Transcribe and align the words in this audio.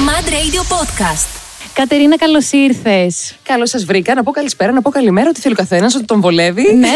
Mad 0.00 0.26
Radio 0.30 0.64
Podcast. 0.64 1.41
Κατερίνα, 1.74 2.16
καλώς 2.16 2.52
ήρθες. 2.52 3.34
Καλώς 3.42 3.70
σας 3.70 3.84
βρήκα. 3.84 4.14
Να 4.14 4.22
πω 4.22 4.30
καλησπέρα, 4.30 4.72
να 4.72 4.82
πω 4.82 4.90
καλημέρα, 4.90 5.28
ότι 5.28 5.40
θέλει 5.40 5.54
ο 5.54 5.56
καθένας, 5.56 5.94
ότι 5.94 6.04
τον 6.04 6.20
βολεύει. 6.20 6.74
Ναι, 6.74 6.88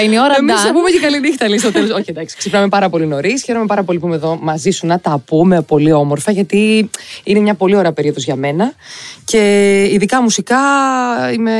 12 0.00 0.04
είναι 0.04 0.14
η 0.14 0.18
ώρα. 0.18 0.34
Εμείς 0.38 0.60
θα 0.60 0.72
πούμε 0.72 0.90
και 0.90 0.98
καλή 0.98 1.20
νύχτα, 1.20 1.48
λέει 1.48 1.58
στο 1.58 1.72
τέλος. 1.72 1.90
Όχι, 1.90 2.10
εντάξει, 2.10 2.36
ξυπνάμε 2.36 2.68
πάρα 2.68 2.88
πολύ 2.88 3.06
νωρίς. 3.06 3.42
Χαίρομαι 3.42 3.66
πάρα 3.66 3.82
πολύ 3.82 3.98
που 3.98 4.06
είμαι 4.06 4.14
εδώ 4.14 4.38
μαζί 4.42 4.70
σου 4.70 4.86
να 4.86 4.98
τα 4.98 5.22
πούμε 5.26 5.62
πολύ 5.62 5.92
όμορφα, 5.92 6.32
γιατί 6.32 6.90
είναι 7.24 7.40
μια 7.40 7.54
πολύ 7.54 7.76
ωραία 7.76 7.92
περίοδος 7.92 8.24
για 8.24 8.36
μένα. 8.36 8.72
Και 9.24 9.82
ειδικά 9.92 10.22
μουσικά 10.22 10.58
είμαι. 11.34 11.52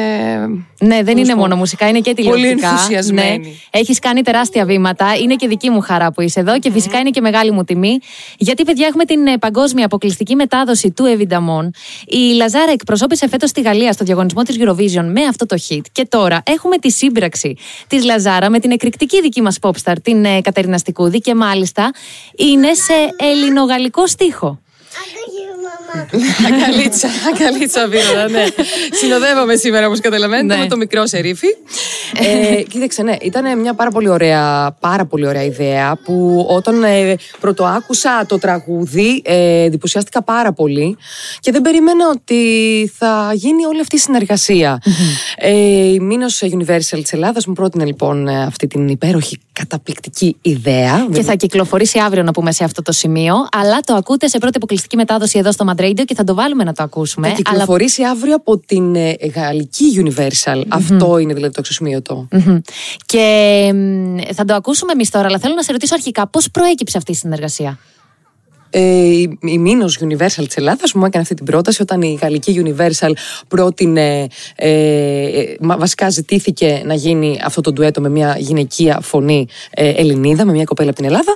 Ναι, 0.80 1.02
δεν 1.02 1.16
είναι 1.16 1.34
μόνο 1.34 1.56
μουσικά, 1.56 1.88
είναι 1.88 2.00
και 2.00 2.14
τηλεοπτικά. 2.14 2.48
Πολύ 2.48 2.62
ενθουσιασμένη. 2.62 3.38
Ναι. 3.38 3.80
Έχεις 3.80 3.98
κάνει 3.98 4.22
τεράστια 4.22 4.64
βήματα. 4.64 5.14
Είναι 5.22 5.34
και 5.34 5.48
δική 5.48 5.70
μου 5.70 5.80
χαρά 5.80 6.12
που 6.12 6.20
είσαι 6.20 6.41
εδώ 6.41 6.59
και 6.59 6.70
φυσικά 6.70 6.98
είναι 6.98 7.11
και 7.11 7.20
μεγάλη 7.20 7.50
μου 7.50 7.64
τιμή. 7.64 7.98
Γιατί, 8.38 8.64
παιδιά, 8.64 8.86
έχουμε 8.86 9.04
την 9.04 9.27
ε, 9.27 9.38
παγκόσμια 9.38 9.84
αποκλειστική 9.84 10.34
μετάδοση 10.34 10.91
του 10.91 11.04
Εβινταμόν. 11.04 11.70
Η 12.06 12.34
Λαζάρα 12.64 12.80
εκπροσώπησε 12.82 13.28
φέτος 13.28 13.50
στη 13.50 13.60
Γαλλία 13.60 13.92
στο 13.92 14.04
διαγωνισμό 14.04 14.42
της 14.42 14.56
Eurovision 14.59 15.05
με 15.12 15.24
αυτό 15.24 15.46
το 15.46 15.56
hit. 15.68 15.80
Και 15.92 16.06
τώρα 16.09 16.42
έχουμε 16.46 16.78
τη 16.78 16.91
σύμπραξη 16.91 17.56
της 17.86 18.05
Λαζάρα 18.05 18.50
με 18.50 18.59
την 18.59 18.70
εκρηκτική 18.70 19.20
δική 19.20 19.42
μας 19.42 19.59
popstar, 19.60 19.95
την 20.02 20.24
ε, 20.24 20.41
Κατερίνα 20.41 20.78
Στικούδη. 20.78 21.19
Και 21.19 21.34
μάλιστα 21.34 21.91
είναι 22.36 22.74
σε 22.74 22.92
ελληνογαλλικό 23.16 24.06
στίχο. 24.06 24.58
Αγκαλίτσα, 26.47 27.09
αγκαλίτσα 27.34 27.89
βίρονα, 27.89 28.29
ναι. 28.29 28.45
Συνοδεύομαι 28.93 29.57
σήμερα, 29.57 29.87
όπως 29.87 30.01
καταλαβαίνετε, 30.01 30.55
Ναι. 30.55 30.61
με 30.62 30.67
το 30.67 30.77
μικρό 30.77 31.07
σερίφι. 31.07 31.47
ε, 32.19 32.62
κοίταξε, 32.62 33.03
ναι, 33.03 33.17
ήταν 33.20 33.59
μια 33.61 33.75
πάρα 33.75 33.91
πολύ 33.91 34.09
ωραία, 34.09 34.77
πάρα 34.80 35.05
πολύ 35.05 35.27
ωραία 35.27 35.43
ιδέα 35.45 35.98
που 36.05 36.47
όταν 36.48 36.83
ε, 36.83 37.15
πρωτοάκουσα 37.41 38.27
το 38.29 38.39
τραγούδι 38.39 39.23
ε, 39.25 39.62
εντυπωσιάστηκα 39.62 40.23
πάρα 40.23 40.53
πολύ 40.53 40.97
και 41.41 41.53
δεν 41.53 41.62
περίμενα 41.62 42.09
ότι 42.09 42.42
θα 42.98 43.31
γίνει 43.34 43.65
όλη 43.67 43.81
αυτή 43.81 43.97
η 43.97 43.98
συνεργασία. 43.98 44.79
ε, 45.36 45.51
η 45.92 46.01
Μήνος 46.01 46.42
Universal 46.45 47.01
της 47.03 47.12
Ελλάδας 47.12 47.47
μου 47.47 47.53
πρότεινε 47.53 47.84
λοιπόν 47.84 48.29
ε, 48.29 48.42
αυτή 48.45 48.67
την 48.67 48.89
υπέροχη 48.89 49.39
καταπληκτική 49.55 50.36
ιδέα. 50.42 51.06
Και 51.12 51.22
θα 51.22 51.34
κυκλοφορήσει 51.34 51.98
αύριο 51.98 52.22
να 52.22 52.30
πούμε 52.30 52.52
σε 52.52 52.64
αυτό 52.64 52.83
το 52.83 52.92
σημείο. 52.92 53.34
Αλλά 53.52 53.80
το 53.80 53.94
ακούτε 53.94 54.28
σε 54.28 54.38
πρώτη 54.38 54.56
αποκλειστική 54.56 54.96
μετάδοση 54.96 55.38
εδώ 55.38 55.52
στο 55.52 55.64
Mad 55.69 55.80
Radio 55.80 56.05
και 56.05 56.14
θα 56.14 56.24
το 56.24 56.34
βάλουμε 56.34 56.64
να 56.64 56.72
το 56.72 56.83
ακούσουμε. 56.83 57.27
Θα 57.27 57.34
Αλλά 57.34 57.42
κυκλοφορήσει 57.42 58.05
αύριο 58.05 58.34
από 58.34 58.58
την 58.58 58.94
ε, 58.94 59.16
γαλλική 59.34 59.84
Universal. 60.05 60.62
Αυτό 60.69 61.19
είναι 61.19 61.34
δηλαδή 61.34 61.52
το 61.52 61.58
αξιοσημείωτο. 61.61 62.28
Μμμ. 62.30 62.58
Και 63.06 63.70
μ, 63.74 64.16
θα 64.34 64.44
το 64.44 64.55
ακούσουμε 64.55 64.92
εμείς 64.92 65.11
τώρα, 65.11 65.27
αλλά 65.27 65.38
θέλω 65.38 65.55
να 65.55 65.62
σε 65.62 65.72
ρωτήσω 65.72 65.94
αρχικά 65.94 66.27
πώς 66.27 66.50
προέκυψε 66.50 66.96
αυτή 66.96 67.11
η 67.11 67.14
συνεργασία; 67.14 67.78
Ε, 68.77 68.80
η, 68.80 69.39
η 69.44 69.58
Μήνος 69.58 69.98
Universal 70.00 70.44
της 70.47 70.56
Ελλάδας 70.56 70.92
μου 70.92 71.05
έκανε 71.05 71.22
αυτή 71.22 71.34
την 71.34 71.44
πρόταση 71.44 71.83
όταν 71.83 72.03
η 72.03 72.19
γαλλική 72.22 72.62
Universal 72.64 73.11
πρότεινε, 73.48 74.27
ε, 74.56 74.70
ε, 74.70 75.56
μα- 75.61 75.77
βασικά 75.77 76.11
ζητήθηκε 76.11 76.83
να 76.84 76.95
γίνει 76.95 77.39
αυτό 77.45 77.61
το 77.61 77.72
ντουέτο 77.72 78.00
με 78.00 78.08
μια 78.08 78.36
γυναικεία 78.39 79.00
φωνή 79.02 79.47
ε, 79.70 79.89
Ελληνίδα, 79.89 80.45
με 80.45 80.52
μια 80.52 80.64
κοπέλα 80.64 80.91
από 80.91 80.98
την 80.98 81.08
ελλαδα 81.08 81.34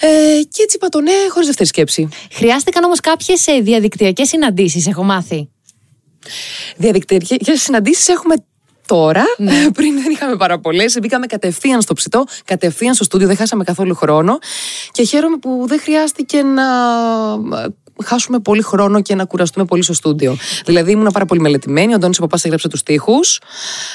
Ε, 0.00 0.06
και 0.42 0.62
έτσι 0.62 0.76
είπα 0.76 0.88
το 0.88 1.00
ναι 1.00 1.12
χωρίς 1.30 1.46
δεύτερη 1.46 1.68
σκέψη. 1.68 2.08
Χρειάστηκαν 2.32 2.84
όμως 2.84 3.00
κάποιες 3.00 3.44
διαδικτυακές 3.62 4.28
συναντήσεις, 4.28 4.86
έχω 4.86 5.02
μάθει. 5.02 5.48
Διαδικτυακές 6.76 7.62
συναντήσεις 7.62 8.08
έχουμε 8.08 8.34
τώρα. 8.86 9.24
Πριν 9.76 9.94
δεν 10.02 10.10
είχαμε 10.10 10.36
πάρα 10.36 10.58
πολλές. 10.58 10.98
Μπήκαμε 11.00 11.26
κατευθείαν 11.26 11.82
στο 11.82 11.94
ψητό, 11.94 12.24
κατευθείαν 12.44 12.94
στο 12.94 13.04
στούντιο, 13.04 13.26
δεν 13.26 13.36
χάσαμε 13.36 13.64
καθόλου 13.64 13.94
χρόνο. 13.94 14.38
Και 14.90 15.02
χαίρομαι 15.04 15.36
που 15.36 15.64
δεν 15.66 15.80
χρειάστηκε 15.80 16.42
να 16.42 16.62
ε, 17.58 17.66
χάσουμε 18.04 18.38
πολύ 18.38 18.62
χρόνο 18.62 19.02
και 19.02 19.14
να 19.14 19.24
κουραστούμε 19.24 19.64
πολύ 19.64 19.82
στο 19.82 19.92
στούντιο. 19.92 20.36
Δηλαδή 20.64 20.90
ήμουν 20.90 21.10
πάρα 21.12 21.24
πολύ 21.24 21.40
μελετημένη. 21.40 21.92
Ο 21.92 21.94
Αντώνης 21.94 22.18
Παπάς 22.18 22.44
έγραψε 22.44 22.68
τους 22.68 22.78
στίχους. 22.78 23.40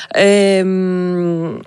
Ε, 0.09 0.63
μ, 0.63 1.57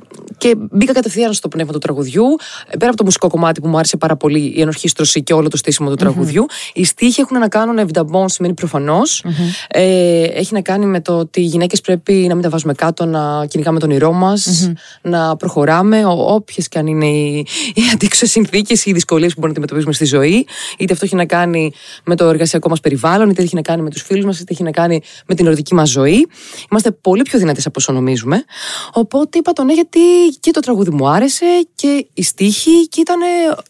και 0.43 0.57
μπήκα 0.71 0.93
κατευθείαν 0.93 1.33
στο 1.33 1.49
πνεύμα 1.49 1.73
του 1.73 1.79
τραγουδιού. 1.79 2.25
Ε, 2.69 2.77
Πέρα 2.77 2.89
από 2.89 2.97
το 2.97 3.05
μουσικό 3.05 3.29
κομμάτι 3.29 3.61
που 3.61 3.69
μου 3.69 3.77
άρεσε 3.77 3.97
πάρα 3.97 4.17
πολύ, 4.17 4.53
η 4.57 4.61
ενορχίστρωση 4.61 5.23
και 5.23 5.33
όλο 5.33 5.49
το 5.49 5.57
στήσιμο 5.57 5.89
του 5.89 5.95
τραγουδιού. 5.95 6.47
Οι 6.73 6.85
στίχοι 6.85 7.21
έχουν 7.21 7.39
να 7.39 7.49
κάνουν 7.49 7.79
ευνταμπών, 7.79 8.29
σημαίνει 8.29 8.55
προφανώς. 8.55 9.25
Ε, 9.69 10.23
έχει 10.23 10.55
να 10.55 10.61
κάνει 10.61 10.87
με 10.87 11.01
το 11.01 11.19
ότι 11.19 11.41
οι 11.41 11.45
γυναίκες 11.45 11.81
πρέπει 11.81 12.13
να 12.13 12.35
μην 12.35 12.43
τα 12.43 12.49
βάζουμε 12.49 12.75
κάτω, 12.75 13.05
να 13.05 13.47
κυνηγάμε 13.47 13.79
τον 13.79 13.91
ηρώ 13.91 14.13
μας, 14.13 14.71
να 15.03 15.37
προχωράμε, 15.37 16.03
όποιες 16.07 16.69
και 16.69 16.79
αν 16.79 16.87
είναι 16.87 17.07
οι, 17.07 17.47
οι 17.75 17.83
αντίξωες 17.93 18.31
συνθήκες 18.31 18.85
ή 18.85 18.91
οι 18.91 18.93
δυσκολίες 18.93 19.35
που 19.35 19.41
μπορούμε 19.41 19.59
να 19.59 19.65
αντιμετωπίζουμε 19.65 19.93
στη 19.93 20.05
ζωή. 20.05 20.47
Είτε 20.79 20.93
αυτό 20.93 21.05
έχει 21.05 21.17
να 21.17 21.25
κάνει 21.25 21.73
με 22.05 22.17
το 22.17 22.25
εργασιακό 22.29 22.69
μας 22.69 22.81
περιβάλλον, 22.81 23.31
είτε 23.31 23.43
έχει 23.43 23.55
να 23.55 23.63
κάνει 23.63 23.83
με 23.83 23.91
τους 23.91 24.03
φίλους 24.03 24.25
μας, 24.25 24.41
είτε 24.41 24.53
έχει 24.53 24.63
να 24.63 24.71
κάνει 24.71 25.01
με 25.27 25.35
την 25.35 25.47
ερωτική 25.47 25.75
μας 25.75 25.91
ζωή. 25.91 26.27
Είμαστε 26.71 26.91
πολύ 26.91 27.23
πιο 27.23 27.39
δυνατές 27.39 27.67
από 27.67 27.75
όσο 27.79 27.93
νομίζουμε. 27.93 28.45
Οπότε 28.93 29.39
είπα 29.39 29.53
το 29.53 29.65
ναι, 29.65 29.73
γιατί 29.75 30.01
και 30.41 30.51
το 30.51 30.61
τραγούδι 30.61 30.91
μου 30.91 31.09
άρεσε 31.09 31.47
και 31.75 32.07
η 32.15 32.23
στίχη 32.23 32.89
και 32.89 33.01
ήταν, 33.01 33.19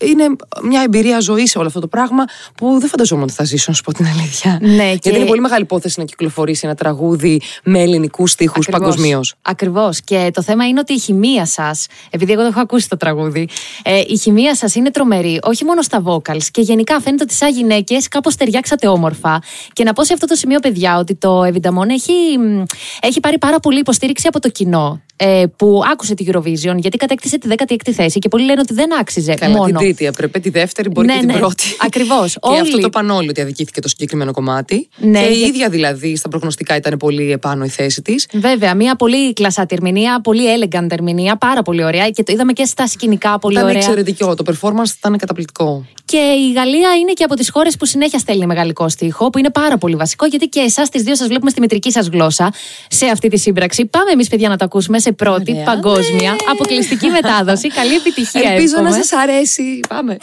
είναι 0.01 0.25
μια 0.63 0.83
εμπειρία 0.83 1.21
ζωής 1.21 1.51
σε 1.51 1.59
όλο 1.59 1.67
αυτό 1.67 1.81
το 1.81 1.87
πράγμα 1.89 2.25
που 2.55 2.79
δεν 2.79 2.89
φανταζόμουν 2.89 3.25
ότι 3.25 3.33
θα 3.33 3.45
ζήσω, 3.45 3.65
να 3.69 3.75
σου 3.75 3.83
πω 3.83 3.93
την 3.93 4.07
αλήθεια. 4.07 4.59
Ναι, 4.63 4.87
Γιατί 4.89 5.11
και- 5.11 5.17
είναι 5.17 5.25
πολύ 5.27 5.41
μεγάλη 5.41 5.63
υπόθεση 5.63 5.99
να 5.99 6.05
κυκλοφορήσει 6.05 6.67
ένα 6.67 6.75
τραγούδι 6.75 7.41
με 7.65 7.81
ελληνικούς 7.81 8.31
στίχους 8.31 8.69
παγκοσμίως. 8.71 9.35
Ακριβώς. 9.43 10.01
Και 10.05 10.31
το 10.33 10.43
θέμα 10.43 10.67
είναι 10.69 10.81
ότι 10.81 10.93
η 10.93 10.99
χημεία 10.99 11.47
σας, 11.47 11.87
επειδή 12.11 12.33
εγώ 12.33 12.43
το 12.43 12.49
έχω 12.49 12.61
ακούσει 12.61 12.89
το 12.89 12.97
τραγούδι, 12.97 13.49
ε, 13.83 14.01
η 14.07 14.19
χημεία 14.19 14.55
σας 14.55 14.75
είναι 14.75 14.91
τρομερή, 14.91 15.39
όχι 15.43 15.65
μόνο 15.65 15.83
στα 15.83 16.03
vocals. 16.07 16.45
Και 16.51 16.61
γενικά 16.61 17.01
φαίνεται 17.01 17.23
ότι 17.23 17.35
σαν 17.35 17.51
γυναίκες 17.53 18.09
κάπως 18.09 18.35
ταιριάξατε 18.37 18.87
όμορφα. 18.89 19.43
Και 19.73 19.85
να 19.85 19.93
πω 19.93 20.05
σε 20.05 20.13
αυτό 20.13 20.27
το 20.27 20.35
σημείο, 20.35 20.59
παιδιά, 20.61 20.99
ότι 20.99 21.15
το 21.15 21.43
Evidamon 21.47 21.89
έχει, 21.89 22.13
μ, 22.39 22.63
έχει 23.01 23.21
πάρει 23.21 23.39
πάρα 23.39 23.61
πολύ 23.61 23.79
υποστήριξη 23.79 24.27
από 24.27 24.41
το 24.41 24.49
κοινό. 24.49 25.01
Ε, 25.25 25.45
που 25.57 25.83
άκουσε 25.93 26.15
τη 26.15 26.25
Eurovision, 26.33 26.77
γιατί 26.77 26.97
κατέκτησε 26.97 27.39
τη 27.39 27.49
16η 27.51 27.91
θέση 27.93 28.19
και 28.19 28.29
πολλοί 28.29 28.45
λένε 28.45 28.61
ότι 28.61 28.75
δεν 28.75 28.99
άξιζε 29.01 29.35
Καλά, 29.35 29.53
μόνο. 29.57 29.67
την 29.67 29.77
τρίτη 29.77 30.05
έπρεπε, 30.05 30.39
τη 30.39 30.51
δεύτερη 30.51 30.89
μπορεί 30.89 31.07
Ναι, 31.07 31.13
και 31.13 31.19
την 31.19 31.29
ναι, 31.29 31.39
πρώτη. 31.39 31.65
ακριβώς. 31.85 32.33
και 32.33 32.39
Όλοι- 32.41 32.61
αυτό 32.61 32.79
το 32.79 32.87
είπαν 32.87 33.11
όλοι 33.11 33.29
ότι 33.29 33.41
αδικήθηκε 33.41 33.81
το 33.81 33.89
συγκεκριμένο 33.89 34.33
κομμάτι. 34.33 34.89
Ναι, 34.97 35.21
και 35.21 35.27
η 35.29 35.33
για- 35.37 35.47
ίδια 35.47 35.69
δηλαδή 35.69 36.17
στα 36.17 36.29
προγνωστικά 36.29 36.77
ήταν 36.77 36.97
πολύ 36.97 37.33
επάνω 37.33 37.65
η 37.65 37.69
θέση 37.69 38.03
της. 38.03 38.27
Βέβαια, 38.33 38.75
μια 38.75 38.97
πολύ 38.97 39.33
κλασάτη 39.33 39.75
ερμηνεία, 39.75 40.21
πολύ 40.21 40.43
elegant 40.59 40.87
ερμηνεία, 40.91 41.37
πάρα 41.37 41.63
πολύ 41.63 41.85
ωραία 41.85 42.11
και 42.11 42.23
το 42.23 42.33
είδαμε 42.33 42.53
και 42.53 42.65
στα 42.65 42.87
σκηνικά 42.87 43.39
πολύ 43.39 43.55
Ήταν 43.55 43.67
ωραία. 43.67 43.79
εξαιρετικό. 43.79 44.35
Το 44.35 44.45
performance 44.53 44.95
ήταν 44.99 45.17
καταπληκτικό. 45.19 45.85
Και 46.05 46.17
η 46.19 46.53
Γαλλία 46.53 46.95
είναι 47.01 47.13
και 47.13 47.25
από 47.25 47.35
τις 47.35 47.51
χώρες 47.51 47.77
που 47.77 47.87
συνέχεια 47.87 48.19
στέλνει 48.19 48.47
μεγαλικό 48.47 48.89
στίχο, 48.89 49.31
που 49.31 49.39
είναι 49.39 49.51
πάρα 49.51 49.79
πολύ 49.79 49.95
βασικό, 49.97 50.27
γιατί 50.27 50.47
και 50.47 50.61
εσάς 50.61 50.89
τις 50.89 51.03
δύο 51.03 51.15
σας 51.15 51.27
βλέπουμε 51.29 51.51
στη 51.51 51.61
μητρική 51.61 51.91
σας 51.93 52.07
γλώσσα 52.07 52.53
σε 52.89 53.07
αυτή 53.07 53.29
τη 53.29 53.39
σύμπραξη. 53.39 53.87
Πάμε 53.87 54.11
εμείς, 54.11 54.29
παιδιά, 54.29 54.49
να 54.49 54.57
το 54.57 54.65
ακούσουμε 54.65 54.99
σε 54.99 55.12
πρώτη 55.15 55.53
Ωραία. 55.53 55.65
παγκόσμια 55.65 56.37
αποκλειστική 56.51 57.09
μετάδοση. 57.09 57.69
Καλή 57.69 57.95
επιτυχία, 57.95 58.51
Ελπίζω 58.51 58.75
να 58.77 58.89
εύχομαι. 58.89 59.05
σας 59.05 59.13
αρέσει. 59.21 59.81
Πάμε. 59.89 60.17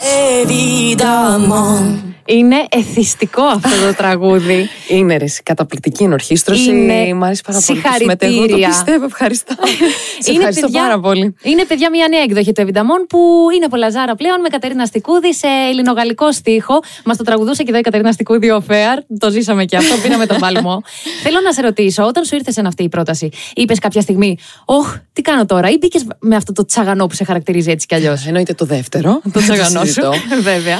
Είναι 2.24 2.56
εθιστικό 2.68 3.42
αυτό 3.42 3.68
το 3.86 3.94
τραγούδι. 3.96 4.68
Είναι 4.88 5.16
ρε, 5.16 5.24
εσύ, 5.24 5.42
καταπληκτική 5.42 6.02
ενορχίστρωση. 6.02 6.70
Είναι 6.70 7.14
Μ' 7.14 7.24
αρέσει 7.24 7.42
πάρα 7.46 7.60
πολύ. 7.66 7.80
που 7.80 7.88
συγχαρητήρια. 7.88 8.16
συμμετέχω. 8.28 8.60
Το 8.60 8.66
πιστεύω, 8.68 9.04
ευχαριστώ. 9.04 9.54
Σε 10.18 10.30
ευχαριστώ 10.30 10.68
πάρα 10.68 11.00
πολύ. 11.00 11.34
Είναι 11.42 11.64
παιδιά 11.64 11.90
μια 11.90 12.06
νέα 12.08 12.22
εκδοχή 12.22 12.52
του 12.52 12.60
Εβινταμόν 12.60 13.06
που 13.08 13.18
είναι 13.56 13.64
από 13.64 13.76
Λαζάρα 13.76 14.14
πλέον 14.14 14.40
με 14.40 14.48
Κατερίνα 14.48 14.84
Στικούδη 14.86 15.34
σε 15.34 15.46
ελληνογαλλικό 15.70 16.32
στίχο. 16.32 16.80
Μας 17.04 17.16
το 17.16 17.24
τραγουδούσε 17.24 17.62
και 17.62 17.70
εδώ 17.70 17.78
η 17.78 17.82
Κατερίνα 17.82 18.12
Στικούδη 18.12 18.50
ο 18.50 18.60
Φέαρ. 18.60 18.98
Το 19.18 19.30
ζήσαμε 19.30 19.64
και 19.64 19.76
αυτό, 19.76 19.94
πήραμε 20.02 20.26
τον 20.26 20.38
παλμό. 20.38 20.82
Θέλω 21.24 21.40
να 21.44 21.52
σε 21.52 21.60
ρωτήσω, 21.60 22.04
όταν 22.06 22.24
σου 22.24 22.34
ήρθε 22.34 22.50
σε 22.52 22.62
αυτή 22.66 22.82
η 22.82 22.88
πρόταση, 22.88 23.28
είπες 23.54 23.78
κάποια 23.78 24.00
στιγμή, 24.00 24.38
Ωχ, 24.64 24.96
τι 25.12 25.22
κάνω 25.22 25.46
τώρα, 25.46 25.68
ή 25.70 25.76
μπήκες 25.76 26.04
με 26.20 26.36
αυτό 26.36 26.52
το 26.52 26.64
τσαγανό 26.64 27.06
που 27.06 27.14
σε 27.14 27.24
χαρακτηρίζει 27.24 27.70
έτσι 27.70 27.86
κι 27.86 27.94
αλλιώς; 27.94 28.26
Εννοείται 28.26 28.54
το 28.54 28.64
δεύτερο. 28.64 29.20
Το 29.32 29.40
τσαγανό 29.46 29.80
σου. 29.80 29.86
συζητώ. 29.86 30.12
Βέβαια. 30.42 30.78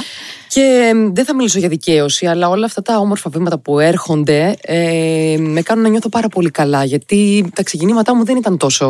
Και 0.53 0.87
εμ, 0.89 1.13
δεν 1.13 1.25
θα 1.25 1.35
μιλήσω 1.35 1.59
για 1.59 1.67
δικαίωση, 1.69 2.25
αλλά 2.25 2.49
όλα 2.49 2.65
αυτά 2.65 2.81
τα 2.81 2.97
όμορφα 2.97 3.29
βήματα 3.29 3.59
που 3.59 3.79
έρχονται 3.79 4.55
ε, 4.61 5.35
με 5.39 5.61
κάνουν 5.61 5.83
να 5.83 5.89
νιώθω 5.89 6.09
πάρα 6.09 6.27
πολύ 6.27 6.49
καλά. 6.49 6.83
Γιατί 6.83 7.51
τα 7.55 7.63
ξεκινήματά 7.63 8.15
μου 8.15 8.25
δεν 8.25 8.37
ήταν 8.37 8.57
τόσο. 8.57 8.87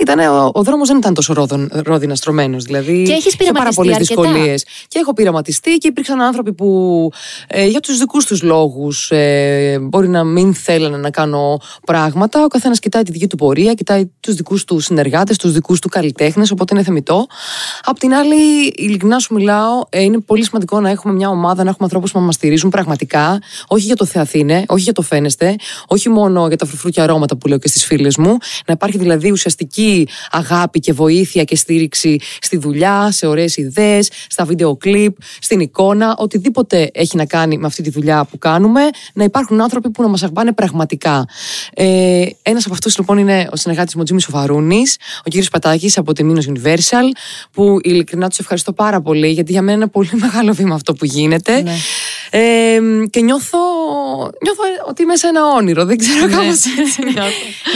Ήτανε, 0.00 0.28
ο, 0.28 0.50
ο 0.54 0.62
δρόμος 0.62 0.88
δεν 0.88 0.96
ήταν 0.96 1.14
τόσο 1.14 1.32
ρόδον, 1.32 1.70
ρόδινα 1.72 2.14
στρωμένο. 2.14 2.58
Δηλαδή, 2.58 3.02
Και 3.02 3.12
έχεις 3.12 3.34
είχε 3.34 3.52
πάρα 3.52 3.52
πειραματιστεί 3.52 3.74
πολλές 3.82 3.96
αρκετά. 3.96 4.22
δυσκολίες. 4.22 4.64
Και 4.88 4.98
έχω 4.98 5.12
πειραματιστεί 5.12 5.76
και 5.76 5.88
υπήρξαν 5.88 6.20
άνθρωποι 6.20 6.52
που 6.52 7.10
ε, 7.46 7.66
για 7.66 7.80
τους 7.80 7.98
δικούς 7.98 8.24
τους 8.24 8.42
λόγους 8.42 9.10
ε, 9.10 9.78
μπορεί 9.80 10.08
να 10.08 10.24
μην 10.24 10.54
θέλανε 10.54 10.96
να 10.96 11.10
κάνω 11.10 11.60
πράγματα. 11.86 12.44
Ο 12.44 12.46
καθένας 12.46 12.78
κοιτάει 12.78 13.02
τη 13.02 13.12
δική 13.12 13.26
του 13.26 13.36
πορεία, 13.36 13.74
κοιτάει 13.74 14.10
τους 14.20 14.34
δικούς 14.34 14.64
του 14.64 14.80
συνεργάτες, 14.80 15.36
τους 15.36 15.52
δικούς 15.52 15.80
του 15.80 15.88
καλλιτέχνες, 15.88 16.50
οπότε 16.50 16.74
είναι 16.74 16.84
θεμητό. 16.84 17.26
Απ' 17.82 17.98
την 17.98 18.14
άλλη, 18.14 18.66
ειλικρινά 18.76 19.18
σου 19.18 19.34
μιλάω, 19.34 19.82
ε, 19.88 20.02
είναι 20.02 20.18
πολύ 20.18 20.44
σημαντικό 20.50 20.70
σημαντικό 20.70 20.80
να 20.80 20.90
έχουμε 20.90 21.14
μια 21.14 21.28
ομάδα, 21.28 21.64
να 21.64 21.70
έχουμε 21.70 21.84
ανθρώπους 21.84 22.12
που 22.12 22.20
μας 22.20 22.34
στηρίζουν 22.34 22.70
πραγματικά. 22.70 23.38
Όχι 23.66 23.84
για 23.84 23.96
το 23.96 24.04
Θεαθήνε, 24.04 24.64
όχι 24.68 24.82
για 24.82 24.92
το 24.92 25.02
φαίνεστε, 25.02 25.56
όχι 25.86 26.08
μόνο 26.08 26.46
για 26.48 26.56
τα 26.56 26.66
φρουφρούκια 26.66 27.02
αρώματα 27.02 27.36
που 27.36 27.48
λέω 27.48 27.58
και 27.58 27.68
στις 27.68 27.84
φίλες 27.84 28.16
μου. 28.16 28.36
Να 28.66 28.72
υπάρχει 28.72 28.98
δηλαδή 28.98 29.30
ουσιαστική 29.30 30.08
αγάπη 30.30 30.80
και 30.80 30.92
βοήθεια 30.92 31.44
και 31.44 31.56
στήριξη 31.56 32.20
στη 32.40 32.56
δουλειά, 32.56 33.10
σε 33.10 33.26
ωραίες 33.26 33.56
ιδέες, 33.56 34.10
στα 34.28 34.44
βίντεο 34.44 34.76
κλιπ, 34.76 35.16
στην 35.40 35.60
εικόνα, 35.60 36.14
οτιδήποτε 36.18 36.90
έχει 36.92 37.16
να 37.16 37.26
κάνει 37.26 37.58
με 37.58 37.66
αυτή 37.66 37.82
τη 37.82 37.90
δουλειά 37.90 38.24
που 38.24 38.38
κάνουμε. 38.38 38.80
Να 39.12 39.24
υπάρχουν 39.24 39.60
άνθρωποι 39.60 39.90
που 39.90 40.02
να 40.02 40.08
μας 40.08 40.22
αγαπάνε 40.22 40.52
πραγματικά. 40.52 41.24
Ε, 41.74 42.24
Ένας 42.42 42.64
από 42.64 42.74
αυτούς 42.74 42.98
λοιπόν 42.98 43.18
είναι 43.18 43.48
ο 43.52 43.56
συνεργάτης 43.56 43.94
μου, 43.94 44.02
Τζίμι 44.02 44.20
Σοφαρούνη, 44.20 44.82
ο 45.18 45.28
κύριος 45.28 45.48
Πατάκης 45.48 45.98
από 45.98 46.12
τη 46.12 46.24
Μήνο 46.24 46.40
Universal, 46.46 47.08
που 47.52 47.78
ειλικρινά 47.82 48.28
τους 48.28 48.38
ευχαριστώ 48.38 48.72
πάρα 48.72 49.00
πολύ, 49.00 49.28
γιατί 49.28 49.52
για 49.52 49.62
μένα 49.62 49.76
είναι 49.76 49.86
πολύ 49.86 50.10
μεγάλο 50.24 50.39
βήμα 50.48 50.74
αυτό 50.74 50.94
που 50.94 51.04
γίνεται. 51.04 51.62
Ναι. 51.62 51.72
Ε, 52.30 52.78
και 53.10 53.20
νιώθω, 53.20 53.58
νιώθω 54.42 54.62
ότι 54.88 55.02
είμαι 55.02 55.16
σε 55.16 55.26
ένα 55.26 55.46
όνειρο. 55.46 55.84
Δεν 55.84 55.98
ξέρω 55.98 56.26
Ναι. 56.26 56.32
κάπως 56.32 56.64
έτσι 56.78 57.02
νιώθω. 57.12 57.30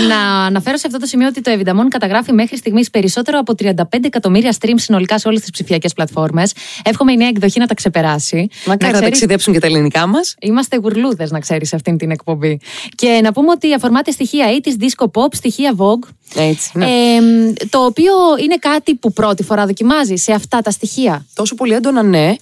Να 0.08 0.44
αναφέρω 0.44 0.76
σε 0.76 0.86
αυτό 0.86 0.98
το 0.98 1.06
σημείο 1.06 1.26
ότι 1.28 1.40
το 1.40 1.50
Evidamon 1.58 1.86
καταγράφει 1.88 2.32
μέχρι 2.32 2.56
στιγμής 2.56 2.90
περισσότερο 2.90 3.38
από 3.38 3.54
35 3.62 3.74
εκατομμύρια 4.02 4.54
streams 4.60 4.74
συνολικά 4.76 5.18
σε 5.18 5.28
όλες 5.28 5.40
τις 5.40 5.50
ψηφιακές 5.50 5.92
πλατφόρμες. 5.92 6.52
Εύχομαι 6.84 7.12
η 7.12 7.16
νέα 7.16 7.28
εκδοχή 7.28 7.58
να 7.58 7.66
τα 7.66 7.74
ξεπεράσει. 7.74 8.48
Μακάρι 8.66 8.82
να 8.82 8.88
ξέρεις, 8.88 9.00
ταξιδέψουν 9.00 9.52
και 9.52 9.58
τα 9.58 9.66
ελληνικά 9.66 10.06
μας. 10.06 10.34
Είμαστε 10.40 10.76
γουρλούδες, 10.76 11.30
να 11.30 11.38
ξέρεις, 11.38 11.68
σε 11.68 11.76
αυτήν 11.76 11.96
την 11.96 12.10
εκπομπή. 12.10 12.60
Και 12.94 13.20
να 13.22 13.32
πούμε 13.32 13.50
ότι 13.50 13.74
αφορμάται 13.74 14.10
στοιχεία 14.10 14.52
ή 14.54 14.60
τη 14.60 14.74
disco 14.80 15.04
pop, 15.04 15.28
στοιχεία 15.32 15.74
Vogue. 15.78 16.08
Έτσι. 16.36 16.70
Ναι. 16.74 16.84
Ε, 16.84 17.18
το 17.70 17.84
οποίο 17.84 18.12
είναι 18.42 18.56
κάτι 18.56 18.94
που 18.94 19.12
πρώτη 19.12 19.42
φορά 19.42 19.66
δοκιμάζει 19.66 20.16
σε 20.16 20.32
αυτά 20.32 20.60
τα 20.60 20.70
στοιχεία. 20.70 21.26
Τόσο 21.34 21.54
πολύ 21.54 21.74
έντονα, 21.74 22.02
ναι. 22.02 22.34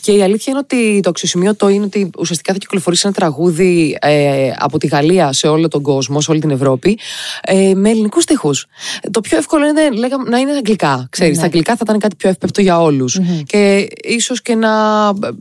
Και 0.00 0.12
η 0.12 0.22
αλήθεια 0.22 0.52
είναι 0.52 0.58
ότι 0.58 1.00
το 1.02 1.08
αξιοσημείωτο 1.08 1.68
είναι 1.68 1.84
ότι 1.84 2.10
ουσιαστικά 2.18 2.52
θα 2.52 2.58
κυκλοφορήσει 2.58 3.02
ένα 3.04 3.14
τραγούδι 3.14 3.98
ε, 4.00 4.50
από 4.58 4.78
τη 4.78 4.86
Γαλλία 4.86 5.32
σε 5.32 5.46
όλο 5.46 5.68
τον 5.68 5.82
κόσμο, 5.82 6.20
σε 6.20 6.30
όλη 6.30 6.40
την 6.40 6.50
Ευρώπη, 6.50 6.98
ε, 7.42 7.74
με 7.74 7.90
ελληνικούς 7.90 8.22
στίχους. 8.22 8.66
Το 9.10 9.20
πιο 9.20 9.38
εύκολο 9.38 9.66
είναι 9.66 9.90
λέγαμε, 9.90 10.30
να 10.30 10.38
είναι 10.38 10.52
αγγλικά. 10.52 11.06
Ξέρεις, 11.10 11.34
Ναι. 11.34 11.40
Τα 11.40 11.46
αγγλικά 11.46 11.72
θα 11.72 11.80
ήταν 11.82 11.98
κάτι 11.98 12.16
πιο 12.16 12.28
εύπεπτο 12.28 12.60
για 12.60 12.80
όλους. 12.80 13.18
Και 13.46 13.88
ίσως 14.02 14.42
και 14.42 14.54
να 14.54 14.70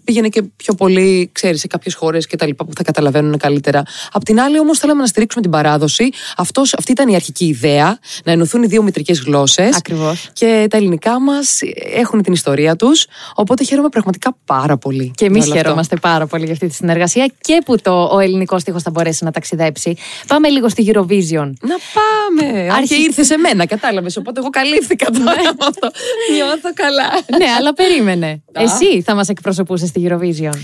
πήγαινε 0.04 0.28
και 0.30 0.42
πιο 0.42 0.74
πολύ, 0.74 1.30
ξέρεις, 1.32 1.60
σε 1.60 1.68
κάποιες 1.68 1.94
χώρες 1.96 2.28
και 2.28 2.36
τα 2.36 2.46
λοιπά 2.46 2.66
που 2.66 2.72
θα 2.76 2.84
καταλαβαίνουν 2.84 3.38
καλύτερα. 3.38 3.84
Απ' 4.12 4.24
την 4.24 4.40
άλλη, 4.40 4.60
όμως, 4.60 4.80
θέλαμε 4.80 5.02
να 5.02 5.08
στηρίξουμε 5.08 5.42
την 5.42 5.52
παράδοση. 5.52 6.10
Αυτός, 6.38 6.74
αυτή 6.74 6.92
ήταν 6.92 7.08
η 7.10 7.16
αρχική 7.16 7.46
ιδέα, 7.46 7.99
να 8.24 8.32
ενωθούν 8.32 8.64
οι 8.64 8.68
δύο 8.68 8.84
μητρικές 8.84 9.20
γλώσσες. 9.20 9.76
Ακριβώς. 9.76 10.30
Και 10.34 10.68
τα 10.70 10.78
ελληνικά 10.78 11.20
μας 11.22 11.60
έχουν 11.96 12.22
την 12.22 12.34
ιστορία 12.34 12.76
τους. 12.76 13.06
Οπότε 13.36 13.64
χαίρομαι 13.64 13.90
πραγματικά 13.90 14.36
πάρα 14.46 14.78
πολύ. 14.78 15.12
Και 15.16 15.26
εμείς 15.26 15.38
με 15.38 15.44
όλο 15.44 15.52
αυτό. 15.54 15.64
χαιρόμαστε 15.64 15.96
πάρα 15.96 16.28
πολύ 16.28 16.44
για 16.44 16.54
αυτή 16.54 16.68
τη 16.68 16.74
συνεργασία 16.74 17.32
και 17.42 17.62
που 17.66 17.76
το, 17.82 18.04
ο 18.12 18.20
ελληνικός 18.20 18.62
στίχος 18.62 18.84
θα 18.84 18.90
μπορέσει 18.92 19.24
να 19.24 19.32
ταξιδέψει. 19.32 19.96
Πάμε 20.28 20.50
λίγο 20.50 20.70
στη 20.70 20.92
Eurovision. 20.94 21.50
Να 21.62 21.76
πάμε. 21.98 22.62
Αν 22.62 22.70
Άρχι- 22.70 22.88
και 22.88 22.96
ήρθε 22.96 23.24
σε 23.24 23.38
μένα, 23.38 23.66
κατάλαβες. 23.66 24.18
Οπότε 24.18 24.40
εγώ 24.40 24.50
καλύφθηκα 24.50 25.06
τώρα 25.12 25.24
Ναι. 25.24 25.48
από 25.50 25.66
αυτό. 25.66 25.90
Νιώθω 26.34 26.74
καλά. 26.74 27.08
ναι, 27.38 27.46
αλλά 27.58 27.74
περίμενε. 27.74 28.28
Α. 28.54 28.62
Εσύ 28.64 29.02
θα 29.02 29.16
μας 29.16 29.30
εκπροσωπούσες 29.30 29.90
στη 29.90 30.08
Eurovision. 30.10 30.58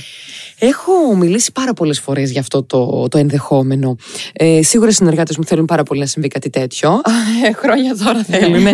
Έχω 0.59 1.15
μιλήσει 1.15 1.51
πάρα 1.51 1.73
πολλές 1.73 1.99
φορές 1.99 2.31
για 2.31 2.39
αυτό 2.39 2.63
το, 2.63 3.07
το 3.07 3.17
ενδεχόμενο. 3.17 3.95
Ε, 4.33 4.61
σίγουρα 4.61 4.89
οι 4.89 4.93
συνεργάτες 4.93 5.37
μου 5.37 5.43
θέλουν 5.43 5.65
πάρα 5.65 5.83
πολύ 5.83 5.99
να 5.99 6.05
συμβεί 6.05 6.27
κάτι 6.27 6.49
τέτοιο. 6.49 7.01
Ε, 7.47 7.53
Χρόνια 7.53 7.95
τώρα 7.95 8.23
θέλουν. 8.29 8.65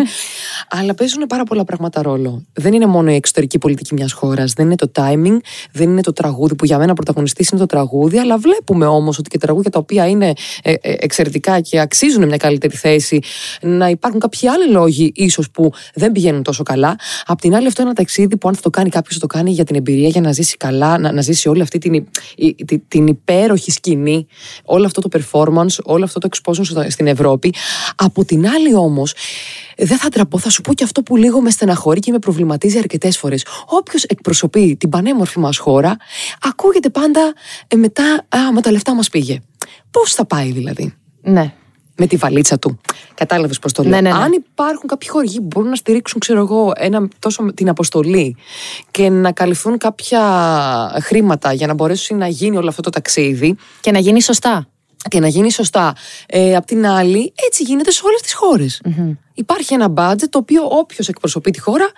Αλλά 0.68 0.94
παίζουν 0.94 1.26
πάρα 1.26 1.44
πολλά 1.44 1.64
πράγματα 1.64 2.02
ρόλο. 2.02 2.46
Δεν 2.52 2.72
είναι 2.72 2.86
μόνο 2.86 3.10
η 3.10 3.14
εξωτερική 3.14 3.58
πολιτική 3.58 3.94
μιας 3.94 4.12
χώρας. 4.12 4.52
Δεν 4.52 4.66
είναι 4.66 4.74
το 4.74 4.90
timing, 4.94 5.36
δεν 5.72 5.90
είναι 5.90 6.00
το 6.00 6.12
τραγούδι 6.12 6.54
που 6.54 6.64
για 6.64 6.78
μένα 6.78 6.94
πρωταγωνιστής 6.94 7.48
είναι 7.48 7.60
το 7.60 7.66
τραγούδι. 7.66 8.18
Αλλά 8.18 8.38
βλέπουμε 8.38 8.86
όμως 8.86 9.18
ότι 9.18 9.30
και 9.30 9.38
τραγούδια 9.38 9.70
τα 9.70 9.78
οποία 9.78 10.08
είναι 10.08 10.32
ε, 10.62 10.72
ε, 10.72 10.94
εξαιρετικά 10.98 11.60
και 11.60 11.80
αξίζουν 11.80 12.26
μια 12.26 12.36
καλύτερη 12.36 12.76
θέση, 12.76 13.18
να 13.60 13.88
υπάρχουν 13.88 14.20
κάποιοι 14.20 14.48
άλλοι 14.48 14.68
λόγοι 14.70 15.12
ίσως 15.14 15.50
που 15.50 15.72
δεν 15.94 16.12
πηγαίνουν 16.12 16.42
τόσο 16.42 16.62
καλά. 16.62 16.96
Απ' 17.26 17.40
την 17.40 17.54
άλλη, 17.54 17.66
αυτό 17.66 17.80
είναι 17.82 17.90
ένα 17.90 17.98
ταξίδι 17.98 18.36
που 18.36 18.48
αν 18.48 18.54
θα 18.54 18.60
το 18.60 18.70
κάνει 18.70 18.88
κάποιος, 18.88 19.14
θα 19.14 19.20
το 19.20 19.26
κάνει 19.26 19.50
για 19.50 19.64
την 19.64 19.76
εμπειρία, 19.76 20.08
για 20.08 20.20
να 20.20 20.32
ζήσει 20.32 20.56
καλά, 20.56 20.98
να, 20.98 21.12
να 21.12 21.20
ζήσει 21.20 21.48
όλη 21.48 21.62
αυτή 21.62 21.71
την, 21.78 21.94
η- 22.36 22.54
τη- 22.54 22.78
την 22.78 23.06
υπέροχη 23.06 23.70
σκηνή, 23.70 24.26
όλο 24.64 24.86
αυτό 24.86 25.00
το 25.00 25.08
performance, 25.18 25.76
όλο 25.82 26.04
αυτό 26.04 26.18
το 26.18 26.28
exposure 26.32 26.64
στο- 26.64 26.90
στην 26.90 27.06
Ευρώπη. 27.06 27.54
Από 27.96 28.24
την 28.24 28.46
άλλη 28.48 28.74
όμως, 28.74 29.14
δεν 29.76 29.98
θα 29.98 30.08
τραπώ, 30.08 30.38
θα 30.38 30.50
σου 30.50 30.60
πω 30.60 30.74
και 30.74 30.84
αυτό 30.84 31.02
που 31.02 31.16
λίγο 31.16 31.40
με 31.40 31.50
στεναχωρεί 31.50 32.00
και 32.00 32.12
με 32.12 32.18
προβληματίζει 32.18 32.78
αρκετές 32.78 33.18
φορές. 33.18 33.46
Όποιος 33.66 34.04
εκπροσωπεί 34.04 34.76
την 34.76 34.88
πανέμορφη 34.88 35.38
μας 35.38 35.58
χώρα, 35.58 35.96
ακούγεται 36.40 36.90
πάντα 36.90 37.32
ε, 37.68 37.76
μετά, 37.76 38.26
Α, 38.28 38.52
με 38.52 38.60
τα 38.60 38.70
λεφτά 38.70 38.94
μας 38.94 39.08
πήγε. 39.08 39.40
Πώς 39.90 40.12
θα 40.14 40.26
πάει 40.26 40.50
δηλαδή; 40.52 40.94
Ναι. 41.22 41.54
Με 42.02 42.08
τη 42.08 42.16
βαλίτσα 42.16 42.58
του. 42.58 42.80
Κατάλαβες 43.14 43.58
πώς 43.58 43.72
το 43.72 43.82
λέω. 43.82 43.90
Ναι, 43.90 44.00
ναι, 44.00 44.10
ναι. 44.10 44.22
Αν 44.22 44.32
υπάρχουν 44.32 44.88
κάποιοι 44.88 45.08
χορηγοί 45.08 45.40
που 45.40 45.46
μπορούν 45.46 45.68
να 45.68 45.76
στηρίξουν, 45.76 46.20
ξέρω 46.20 46.40
εγώ, 46.40 46.72
ένα, 46.76 47.08
τόσο 47.18 47.44
την 47.54 47.68
αποστολή 47.68 48.36
και 48.90 49.08
να 49.08 49.32
καλυφθούν 49.32 49.78
κάποια 49.78 50.20
χρήματα 51.02 51.52
για 51.52 51.66
να 51.66 51.74
μπορέσει 51.74 52.14
να 52.14 52.26
γίνει 52.26 52.56
όλο 52.56 52.68
αυτό 52.68 52.82
το 52.82 52.90
ταξίδι 52.90 53.56
Και 53.80 53.90
να 53.90 53.98
γίνει 53.98 54.22
σωστά. 54.22 54.66
και 55.08 55.20
να 55.20 55.28
γίνει 55.28 55.52
σωστά. 55.52 55.94
Ε, 56.26 56.56
απ' 56.56 56.64
την 56.64 56.86
άλλη, 56.86 57.32
έτσι 57.46 57.62
γίνεται 57.62 57.90
σε 57.90 58.00
όλες 58.04 58.20
τις 58.20 58.32
χώρες. 58.32 58.80
Υπάρχει 59.34 59.74
ένα 59.74 59.92
budget 59.96 60.28
το 60.30 60.38
οποίο 60.38 60.62
όποιος 60.70 61.08
εκπροσωπεί 61.08 61.50
τη 61.50 61.60
χώρα 61.60 61.90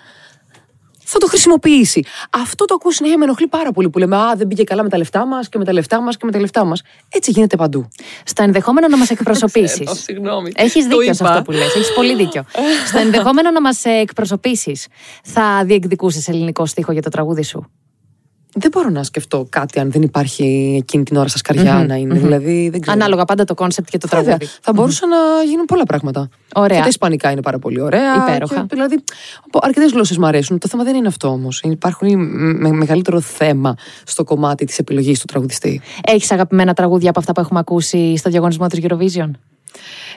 θα 1.04 1.18
το 1.18 1.26
χρησιμοποιήσει. 1.26 2.04
Αυτό 2.30 2.64
το 2.64 2.74
ακούω 2.74 2.90
συνέχεια 2.92 3.18
με 3.18 3.24
ενοχλεί 3.24 3.46
πάρα 3.46 3.72
πολύ 3.72 3.90
που 3.90 3.98
λέμε 3.98 4.16
Α, 4.16 4.34
δεν 4.36 4.46
πήγε 4.48 4.64
καλά 4.64 4.82
με 4.82 4.88
τα 4.88 4.96
λεφτά 4.96 5.26
μας 5.26 5.48
και 5.48 5.58
με 5.58 5.64
τα 5.64 5.72
λεφτά 5.72 6.00
μας 6.00 6.16
και 6.16 6.24
με 6.24 6.32
τα 6.32 6.38
λεφτά 6.40 6.64
μας. 6.64 6.82
Έτσι 7.08 7.30
γίνεται 7.30 7.56
παντού. 7.56 7.88
Στο 8.24 8.42
ενδεχόμενο 8.42 8.88
να 8.88 8.96
μας 8.96 9.10
εκπροσωπήσεις. 9.10 9.78
Ξέρω, 9.84 9.94
συγγνώμη. 9.94 10.52
Έχεις 10.54 10.88
Το 10.88 10.96
δίκιο 10.96 11.14
σε 11.14 11.22
είπα. 11.24 11.32
αυτό 11.32 11.42
που 11.42 11.50
λες. 11.50 11.74
Έχεις 11.74 11.92
πολύ 11.94 12.14
δίκιο. 12.14 12.44
Στο 12.88 12.98
ενδεχόμενο 12.98 13.50
να 13.50 13.60
μας 13.60 13.84
εκπροσωπήσεις, 13.84 14.86
θα 15.24 15.62
διεκδικούσες 15.64 16.28
ελληνικό 16.28 16.66
στίχο 16.66 16.92
για 16.92 17.02
το 17.02 17.08
τραγούδι 17.10 17.42
σου; 17.42 17.70
Δεν 18.54 18.70
μπορώ 18.72 18.88
να 18.88 19.02
σκεφτώ 19.02 19.46
κάτι 19.48 19.80
αν 19.80 19.90
δεν 19.90 20.02
υπάρχει 20.02 20.76
εκείνη 20.80 21.04
την 21.04 21.16
ώρα 21.16 21.28
σας 21.28 21.40
καρδια 21.40 21.84
να 21.88 21.94
είναι. 21.94 22.14
Δηλαδή, 22.14 22.68
δεν 22.68 22.80
ξέρω. 22.80 22.96
Ανάλογα 22.96 23.24
πάντα 23.24 23.44
το 23.44 23.54
concept 23.54 23.88
και 23.88 23.98
το 23.98 24.08
Βέβαια, 24.08 24.24
τραγούδι. 24.24 24.50
θα 24.60 24.72
μπορούσαν 24.72 25.08
να 25.08 25.16
γίνουν 25.46 25.64
πολλά 25.64 25.84
πράγματα. 25.84 26.28
Ωραία. 26.54 26.76
Και 26.76 26.82
τα 26.82 26.88
Ισπανικά 26.88 27.30
είναι 27.30 27.42
πάρα 27.42 27.58
πολύ 27.58 27.80
ωραία. 27.80 28.14
Υπέροχα. 28.16 28.60
Και, 28.60 28.66
δηλαδή, 28.70 29.04
αρκετές 29.60 29.92
γλώσσες 29.92 30.16
μου 30.18 30.26
αρέσουν. 30.26 30.58
Το 30.58 30.68
θέμα 30.68 30.84
δεν 30.84 30.94
είναι 30.94 31.08
αυτό 31.08 31.28
όμως. 31.28 31.60
Υπάρχουν 31.64 32.08
με, 32.58 32.70
μεγαλύτερο 32.70 33.20
θέμα 33.20 33.74
στο 34.04 34.24
κομμάτι 34.24 34.64
της 34.64 34.78
επιλογής 34.78 35.18
του 35.18 35.24
τραγουδιστή. 35.24 35.80
Έχεις 36.04 36.30
αγαπημένα 36.30 36.74
τραγούδια 36.74 37.10
από 37.10 37.18
αυτά 37.18 37.32
που 37.32 37.40
έχουμε 37.40 37.58
ακούσει 37.58 38.16
στο 38.16 38.30
διαγωνισμό 38.30 38.66
της 38.66 38.80
Eurovision; 38.82 39.30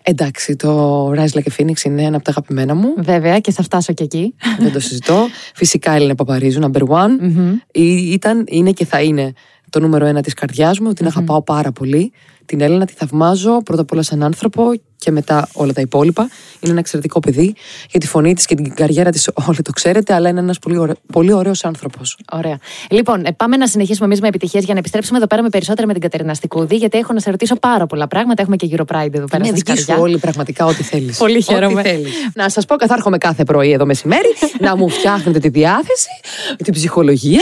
Εντάξει, 0.03 0.55
το 0.55 1.09
Rise 1.11 1.29
Like 1.33 1.47
a 1.51 1.61
Phoenix 1.61 1.81
είναι 1.83 2.01
ένα 2.03 2.15
από 2.15 2.25
τα 2.25 2.31
αγαπημένα 2.31 2.75
μου. 2.75 2.93
Βέβαια, 2.97 3.39
και 3.39 3.51
θα 3.51 3.63
φτάσω 3.63 3.93
και 3.93 4.03
εκεί. 4.03 4.35
δεν 4.59 4.71
το 4.71 4.79
συζητώ. 4.79 5.27
Φυσικά 5.55 5.91
Έλληνα 5.91 6.15
Παπαρίζου, 6.15 6.59
number 6.71 6.81
one. 6.81 7.09
Ή- 7.71 8.11
Ήταν, 8.11 8.43
είναι 8.47 8.71
και 8.71 8.85
θα 8.85 9.01
είναι 9.01 9.33
το 9.69 9.79
νούμερο 9.79 10.05
ένα 10.05 10.21
της 10.21 10.33
καρδιάς 10.33 10.79
μου. 10.79 10.93
Την 10.93 11.05
αγαπάω 11.05 11.43
πάρα 11.43 11.71
πολύ. 11.71 12.11
Την 12.47 12.61
Έλληνα 12.61 12.85
τη 12.85 12.93
θαυμάζω 12.93 13.61
πρώτα 13.63 13.81
απ' 13.81 13.91
όλα 13.91 14.01
σαν 14.01 14.23
άνθρωπο 14.23 14.73
και 14.97 15.11
μετά 15.11 15.49
όλα 15.53 15.73
τα 15.73 15.81
υπόλοιπα. 15.81 16.21
Είναι 16.59 16.71
ένα 16.71 16.79
εξαιρετικό 16.79 17.19
παιδί. 17.19 17.55
Για 17.89 17.99
τη 17.99 18.07
φωνή 18.07 18.33
της 18.33 18.45
και 18.45 18.55
την 18.55 18.73
καριέρα 18.75 19.09
της, 19.09 19.29
όλοι 19.47 19.61
το 19.61 19.71
ξέρετε, 19.71 20.13
αλλά 20.13 20.29
είναι 20.29 20.39
ένας 20.39 20.59
πολύ, 20.59 20.77
ωραίο, 20.77 20.95
πολύ 21.11 21.33
ωραίος 21.33 21.65
άνθρωπος. 21.65 22.17
Ωραία. 22.31 22.57
Λοιπόν, 22.89 23.25
ε, 23.25 23.31
πάμε 23.31 23.57
να 23.57 23.67
συνεχίσουμε 23.67 24.05
εμείς 24.05 24.21
με 24.21 24.27
επιτυχίες 24.27 24.63
για 24.63 24.73
να 24.73 24.79
επιστρέψουμε 24.79 25.17
εδώ 25.17 25.27
πέρα 25.27 25.41
με 25.41 25.49
περισσότερα 25.49 25.87
με 25.87 25.93
την 25.93 26.01
Κατερίνα 26.01 26.33
Στικούδη, 26.33 26.75
γιατί 26.75 26.97
έχω 26.97 27.13
να 27.13 27.19
σε 27.19 27.29
ρωτήσω 27.29 27.55
πάρα 27.55 27.85
πολλά 27.87 28.07
πράγματα. 28.07 28.41
Έχουμε 28.41 28.55
και 28.55 28.67
Euro 28.71 28.81
Pride 28.95 29.13
εδώ 29.13 29.25
πέρα 29.25 29.45
Είναι 29.45 29.45
στα 29.45 29.53
δική 29.55 29.75
σου 29.77 29.81
σκαριά. 29.83 30.01
όλοι 30.03 30.17
πραγματικά 30.17 30.65
ό,τι 30.65 30.83
θέλεις. 30.83 31.17
Πολύ 31.17 31.41
χαίρομαι. 31.41 31.83
Να 32.33 32.49
σας 32.49 32.65
πω, 32.65 32.75
καθάρχομαι 32.75 33.17
κάθε 33.17 33.43
πρωί 33.43 33.71
εδώ 33.71 33.85
μεσημέρι 33.85 34.33
να 34.59 34.77
μου 34.77 34.89
φτιάχνετε 34.89 35.39
τη 35.39 35.49
διάθεση, 35.49 36.09
την 36.63 36.73
ψυχολογία. 36.73 37.41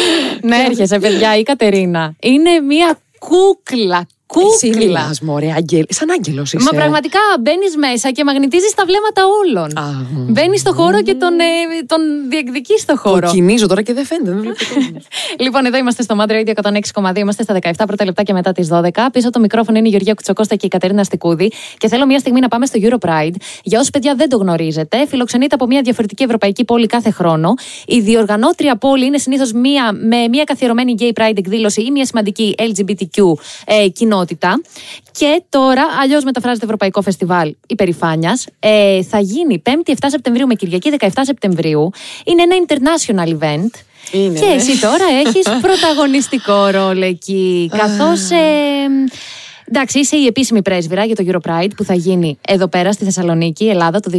Να 0.50 0.64
έρχεσαι, 0.64 0.98
παιδιά, 0.98 1.38
η 1.38 1.42
Κατερίνα. 1.42 2.14
Είναι 2.20 2.60
μία 2.60 2.98
κούκλα. 3.18 4.06
Εσύ 4.34 4.70
Κούκλα. 4.70 4.86
μιλάς, 4.86 5.20
μωρέ, 5.20 5.52
αγγέλ, 5.52 5.84
σαν 5.88 6.10
άγγελος 6.10 6.52
είσαι. 6.52 6.64
Μα 6.72 6.78
πραγματικά 6.78 7.18
μπαίνεις 7.40 7.76
μέσα 7.76 8.10
και 8.10 8.24
μαγνητίζεις 8.24 8.74
τα 8.74 8.84
βλέμματα 8.84 9.22
όλων. 9.40 9.78
Α, 9.78 9.90
μ. 10.12 10.32
Μπαίνεις 10.32 10.60
στο 10.60 10.72
χώρο 10.72 11.02
και 11.02 11.14
τον, 11.14 11.40
ε, 11.40 11.44
τον 11.86 12.00
διεκδικείς 12.28 12.80
στο 12.80 12.96
χώρο. 12.96 13.26
Κοκκινίζω 13.26 13.66
τώρα 13.66 13.82
και 13.82 13.92
δεν 13.92 14.04
φαίνεται. 14.04 14.30
Δεν 14.30 14.40
βλέπει 14.40 14.64
κόσμος. 14.74 15.06
Λοιπόν, 15.44 15.64
εδώ 15.64 15.76
είμαστε 15.76 16.02
στο 16.02 16.16
Mad 16.20 16.30
Radio 16.30 16.52
106,2. 17.02 17.16
Είμαστε 17.16 17.42
στα 17.42 17.58
17 17.62 17.70
πρώτα 17.86 18.04
λεπτά 18.04 18.22
και 18.22 18.32
μετά 18.32 18.52
τις 18.52 18.68
12. 18.72 18.88
Πίσω 19.12 19.30
το 19.30 19.40
μικρόφωνο 19.40 19.78
είναι 19.78 19.86
η 19.86 19.90
Γεωργία 19.90 20.14
Κουτσοκώστα 20.14 20.54
και 20.54 20.66
η 20.66 20.68
Κατερίνα 20.68 21.04
Στικούδη. 21.04 21.52
Και 21.78 21.88
θέλω 21.88 22.06
μια 22.06 22.18
στιγμή 22.18 22.40
να 22.40 22.48
πάμε 22.48 22.66
στο 22.66 22.78
Euro 22.82 23.08
Pride. 23.08 23.34
Για 23.62 23.78
όσους 23.78 23.90
παιδιά 23.90 24.14
δεν 24.14 24.28
το 24.28 24.36
γνωρίζετε, 24.36 25.06
φιλοξενείται 25.08 25.54
από 25.54 25.66
μια 25.66 25.80
διαφορετική 25.82 26.22
ευρωπαϊκή 26.22 26.64
πόλη 26.64 26.86
κάθε 26.86 27.10
χρόνο. 27.10 27.54
Η 27.86 28.00
διοργανώτρια 28.00 28.76
πόλη 28.76 29.04
είναι 29.04 29.18
συνήθως 29.18 29.52
μία 29.52 29.92
με 29.92 30.28
μια 30.28 30.44
καθιερωμένη 30.44 30.94
Gay 30.98 31.20
Pride 31.20 31.36
εκδήλωση 31.36 31.82
ή 31.82 31.90
μια 31.90 32.04
σημαντική 32.04 32.54
LGBTQ 32.58 33.22
ε, 33.66 33.88
κοινότητα. 33.88 34.15
Και 35.12 35.42
τώρα, 35.48 35.82
αλλιώς 36.02 36.24
μεταφράζεται 36.24 36.64
Ευρωπαϊκό 36.64 37.02
Φεστιβάλ 37.02 37.54
Υπερηφάνειας. 37.66 38.46
Ε, 38.58 39.02
θα 39.02 39.20
γίνει 39.20 39.62
5η 39.66 39.90
7 39.90 39.94
Σεπτεμβρίου 40.06 40.46
με 40.46 40.54
Κυριακή 40.54 40.92
17 40.98 41.08
Σεπτεμβρίου. 41.20 41.90
Είναι 42.24 42.42
ένα 42.42 42.56
international 42.66 43.28
event. 43.28 43.70
Είναι, 44.12 44.38
και 44.38 44.46
ναι. 44.46 44.52
εσύ 44.52 44.80
τώρα 44.80 45.04
έχεις 45.24 45.42
πρωταγωνιστικό 45.66 46.66
ρόλο 46.66 47.04
εκεί. 47.04 47.70
Καθώς. 47.76 48.20
Εντάξει, 49.68 49.98
είσαι 49.98 50.16
η 50.16 50.26
επίσημη 50.26 50.62
πρέσβυρα 50.62 51.04
για 51.04 51.14
το 51.14 51.24
Europride 51.26 51.70
που 51.76 51.84
θα 51.84 51.94
γίνει 51.94 52.38
εδώ 52.48 52.68
πέρα 52.68 52.92
στη 52.92 53.04
Θεσσαλονίκη, 53.04 53.68
Ελλάδα, 53.68 54.00
το 54.00 54.10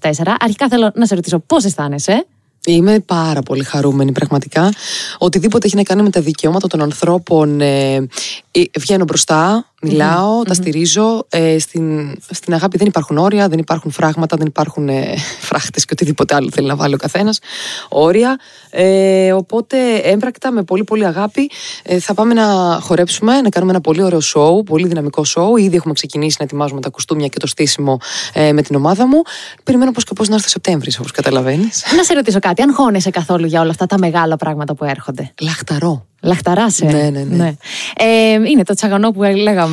2024. 0.00 0.10
Αρχικά 0.40 0.68
θέλω 0.68 0.90
να 0.94 1.06
σε 1.06 1.14
ρωτήσω 1.14 1.38
πώς 1.38 1.64
αισθάνεσαι. 1.64 2.26
Είμαι 2.66 3.00
πάρα 3.00 3.40
πολύ 3.40 3.64
χαρούμενη 3.64 4.12
πραγματικά. 4.12 4.72
Οτιδήποτε 5.18 5.66
έχει 5.66 5.76
να 5.76 5.82
κάνει 5.82 6.02
με 6.02 6.10
τα 6.10 6.20
δικαιώματα 6.20 6.68
των 6.68 6.82
ανθρώπων 6.82 7.60
ε, 7.60 7.94
ε, 8.50 8.62
βγαίνω 8.78 9.04
μπροστά, 9.04 9.71
μιλάω, 9.82 10.42
τα 10.42 10.54
στηρίζω. 10.54 11.26
Ε, 11.28 11.58
στην, 11.58 12.16
στην 12.30 12.54
αγάπη 12.54 12.78
δεν 12.78 12.86
υπάρχουν 12.86 13.18
όρια, 13.18 13.48
δεν 13.48 13.58
υπάρχουν 13.58 13.90
φράγματα, 13.90 14.36
δεν 14.36 14.46
υπάρχουν 14.46 14.88
ε, 14.88 15.14
φράχτες 15.48 15.84
και 15.84 15.90
οτιδήποτε 15.92 16.34
άλλο 16.34 16.48
θέλει 16.52 16.66
να 16.66 16.76
βάλει 16.76 16.94
ο 16.94 16.96
καθένας. 16.96 17.38
Όρια. 17.88 18.38
Ε, 18.70 19.32
οπότε 19.32 19.96
έμπρακτα 19.96 20.50
με 20.50 20.62
πολύ 20.62 20.84
πολύ 20.84 21.06
αγάπη 21.06 21.50
ε, 21.82 21.98
θα 21.98 22.14
πάμε 22.14 22.34
να 22.34 22.78
χορέψουμε, 22.80 23.40
να 23.40 23.48
κάνουμε 23.48 23.72
ένα 23.72 23.80
πολύ 23.80 24.02
ωραίο 24.02 24.20
σοου, 24.20 24.62
πολύ 24.62 24.86
δυναμικό 24.86 25.24
σοου. 25.24 25.56
Ήδη 25.56 25.76
έχουμε 25.76 25.94
ξεκινήσει 25.94 26.36
να 26.38 26.44
ετοιμάζουμε 26.44 26.80
τα 26.80 26.88
κουστούμια 26.88 27.26
και 27.26 27.38
το 27.38 27.46
στήσιμο 27.46 27.98
ε, 28.32 28.52
με 28.52 28.62
την 28.62 28.76
ομάδα 28.76 29.06
μου. 29.06 29.22
Περιμένω 29.64 29.90
πώς 29.90 30.04
και 30.04 30.12
πώς 30.14 30.28
να 30.28 30.34
έρθει 30.34 30.46
ο 30.46 30.50
Σεπτέμβρης, 30.50 30.98
όπως 30.98 31.10
καταλαβαίνεις. 31.10 31.84
Να 31.96 32.02
σε 32.02 32.14
ρωτήσω 32.14 32.38
κάτι, 32.38 32.62
αν 32.62 32.74
χώνεσαι 32.74 33.10
καθόλου 33.10 33.46
για 33.46 33.60
όλα 33.60 33.70
αυτά 33.70 33.86
τα 33.86 33.98
μεγάλα 33.98 34.36
πράγματα 34.36 34.74
που 34.74 34.84
έρχονται; 34.84 35.32
Λαχταρό. 35.40 36.06
Λαχταράσαι. 36.24 36.84
Ναι, 36.84 37.10
ναι, 37.10 37.22
ναι. 37.22 37.54
Ε, 37.96 38.32
είναι 38.50 38.62
το 38.62 38.74
τσαγανό 38.74 39.10
που 39.10 39.22
λέγαμε. 39.22 39.71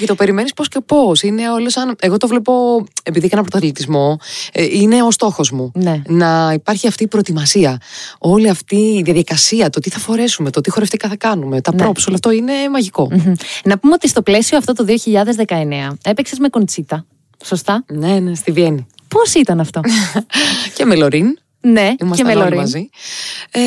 Και 0.00 0.06
το 0.12 0.14
περιμένεις 0.14 0.52
πώς 0.52 0.68
και 0.68 0.80
πώς. 0.86 1.22
Είναι 1.22 1.50
όλο 1.50 1.70
σαν. 1.70 1.96
Εγώ 2.00 2.16
το 2.16 2.26
βλέπω, 2.26 2.84
επειδή 3.02 3.26
έκανα 3.26 3.42
πρωταθλητισμό, 3.42 4.18
ε, 4.52 4.64
είναι 4.64 5.02
ο 5.02 5.10
στόχος 5.10 5.50
μου. 5.50 5.70
Ναι. 5.74 6.02
Να 6.06 6.50
υπάρχει 6.54 6.86
αυτή 6.86 7.02
η 7.02 7.06
προετοιμασία. 7.08 7.80
Όλη 8.18 8.48
αυτή 8.48 8.76
η 8.76 9.02
διαδικασία, 9.02 9.70
το 9.70 9.80
τι 9.80 9.90
θα 9.90 9.98
φορέσουμε, 9.98 10.50
το 10.50 10.60
τι 10.60 10.70
χορευτικά 10.70 11.08
θα 11.08 11.16
κάνουμε, 11.16 11.60
τα 11.60 11.74
Ναι. 11.74 11.82
props, 11.84 12.04
όλο 12.06 12.14
αυτό 12.14 12.30
είναι 12.30 12.52
μαγικό. 12.70 13.08
Μμμ. 13.10 13.32
Να 13.64 13.78
πούμε 13.78 13.92
ότι 13.94 14.08
στο 14.08 14.22
πλαίσιο 14.22 14.58
αυτό 14.58 14.72
το 14.72 14.84
2019 14.84 15.96
έπαιξες 16.04 16.38
με 16.38 16.48
κοντσίτα. 16.48 17.06
Σωστά; 17.44 17.84
Ναι, 17.88 18.18
ναι, 18.18 18.34
στη 18.34 18.52
Βιέννη. 18.52 18.86
Πώς 19.08 19.34
ήταν 19.34 19.60
αυτό; 19.60 19.80
και 20.76 20.84
με 20.84 20.94
Λωρίν. 20.94 21.38
ναι, 21.60 21.94
Ήμασταν 22.00 22.10
και 22.16 22.24
με 22.24 22.30
όλοι 22.30 22.38
Λωρίν. 22.42 22.58
μαζί. 22.58 22.88
Ε, 23.50 23.60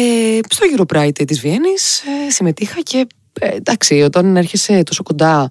στο 0.50 0.66
Europride 0.78 1.26
της 1.28 1.40
Βιέννης 1.40 2.00
ε, 2.00 2.30
συμμετείχα 2.32 2.80
και 2.82 2.98
ε, 2.98 3.08
εντάξει, 3.40 4.02
όταν 4.02 4.38
έρχεσαι 4.38 4.84
τόσο 4.84 5.04
κοντά 5.04 5.48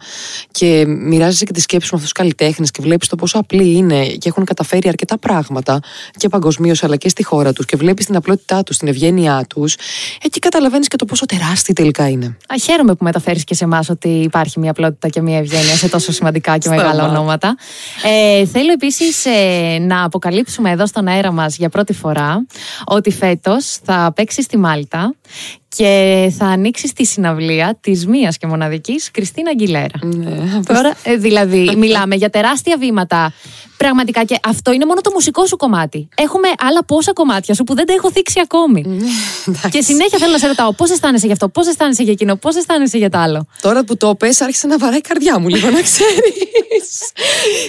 και 0.51 0.85
μοιράζεσαι 0.87 1.45
και 1.45 1.53
τη 1.53 1.61
σκέψη 1.61 1.89
με 1.93 1.99
αυτούς 1.99 2.13
τους 2.13 2.13
καλλιτέχνες 2.13 2.71
και 2.71 2.83
βλέπεις 2.83 3.09
το 3.09 3.17
πόσο 3.17 3.39
απλοί 3.39 3.77
είναι 3.77 4.07
και 4.07 4.29
έχουν 4.29 4.45
καταφέρει 4.45 4.89
αρκετά 4.89 5.19
πράγματα 5.19 5.81
και 6.17 6.29
παγκοσμίως 6.29 6.83
αλλά 6.83 6.97
και 6.97 7.09
στη 7.09 7.25
χώρα 7.25 7.53
τους 7.53 7.65
και 7.65 7.77
βλέπεις 7.77 8.07
την 8.07 8.17
απλότητά 8.17 8.63
τους, 8.63 8.77
την 8.77 8.89
ευγένειά 8.89 9.45
τους, 9.49 9.77
εκεί 10.23 10.39
καταλαβαίνεις 10.39 10.89
και 10.89 10.97
το 10.97 11.05
πόσο 11.05 11.27
τεράστιοι 11.27 11.75
τελικά 11.75 12.09
είναι. 12.09 12.27
Α, 12.27 12.59
χαίρομαι 12.63 12.95
που 12.95 13.05
μεταφέρεις 13.05 13.45
και 13.45 13.55
σε 13.55 13.65
εμάς 13.65 13.89
ότι 13.89 14.09
υπάρχει 14.09 14.59
μια 14.61 14.71
απλότητα 14.71 15.09
και 15.09 15.21
μια 15.21 15.39
ευγένεια 15.39 15.77
σε 15.77 15.89
τόσο 15.89 16.13
σημαντικά 16.13 16.59
και 16.59 16.69
μεγάλα 16.69 16.93
Σταμάτα. 16.93 17.19
ονόματα. 17.19 17.57
Ε, 18.05 18.47
θέλω 18.47 18.73
επίσης 18.73 19.25
να 19.81 20.05
αποκαλύψουμε 20.05 20.71
εδώ 20.71 20.87
στον 20.87 21.07
αέρα 21.09 21.33
μας 21.33 21.57
για 21.57 21.69
πρώτη 21.69 21.93
φορά 21.93 22.47
ότι 22.85 23.11
φέτος 23.11 23.79
θα 23.85 24.13
παίξει 24.15 24.43
στη 24.43 24.57
Μάλτα 24.57 25.15
και 25.69 26.33
θα 26.39 26.47
ανοίξεις 26.47 26.93
τη 26.93 27.05
συναυλία 27.05 27.79
της 27.81 28.07
μίας 28.07 28.37
και 28.39 28.47
μοναδικής 28.47 29.11
Κριστίνα 29.11 29.51
Αγγιλέρα. 29.51 29.99
Ναι, 30.03 30.61
Τώρα, 30.67 30.97
ε, 31.03 31.17
δηλαδή, 31.17 31.75
μιλάμε 31.77 32.15
για 32.15 32.31
τεράστια 32.31 32.77
βήματα. 32.79 33.33
Πραγματικά 33.77 34.25
και 34.25 34.39
αυτό 34.45 34.73
είναι 34.73 34.87
μόνο 34.87 35.01
το 35.01 35.11
μουσικό 35.15 35.47
σου 35.47 35.57
κομμάτι. 35.57 36.09
Έχουμε 36.15 36.49
άλλα 36.59 36.85
πόσα 36.85 37.13
κομμάτια 37.13 37.55
σου 37.55 37.65
που 37.65 37.75
δεν 37.75 37.87
τα 37.87 37.93
έχω 37.93 38.11
θίξει 38.11 38.41
ακόμη. 38.43 38.85
και 39.71 39.83
συνέχεια 39.83 40.19
θέλω 40.19 40.33
να 40.33 40.39
σε 40.39 40.47
ρωτάω 40.47 40.73
πώς 40.73 40.91
αισθάνεσαι 40.91 41.27
γι' 41.27 41.33
αυτό, 41.33 41.49
πώς 41.49 41.67
αισθάνεσαι 41.67 42.03
για 42.03 42.13
εκείνο, 42.13 42.37
πώς 42.37 42.57
αισθάνεσαι 42.57 42.99
για 42.99 43.11
το 43.11 43.19
άλλο; 43.19 43.47
Τώρα 43.61 43.85
που 43.85 43.97
το 43.97 44.15
πες 44.15 44.41
άρχισε 44.41 44.67
να 44.67 44.79
βαράει 44.79 44.99
η 44.99 45.01
καρδιά 45.01 45.39
μου 45.39 45.49
λίγο 45.49 45.71
να 45.71 45.81
ξέρεις. 45.83 47.13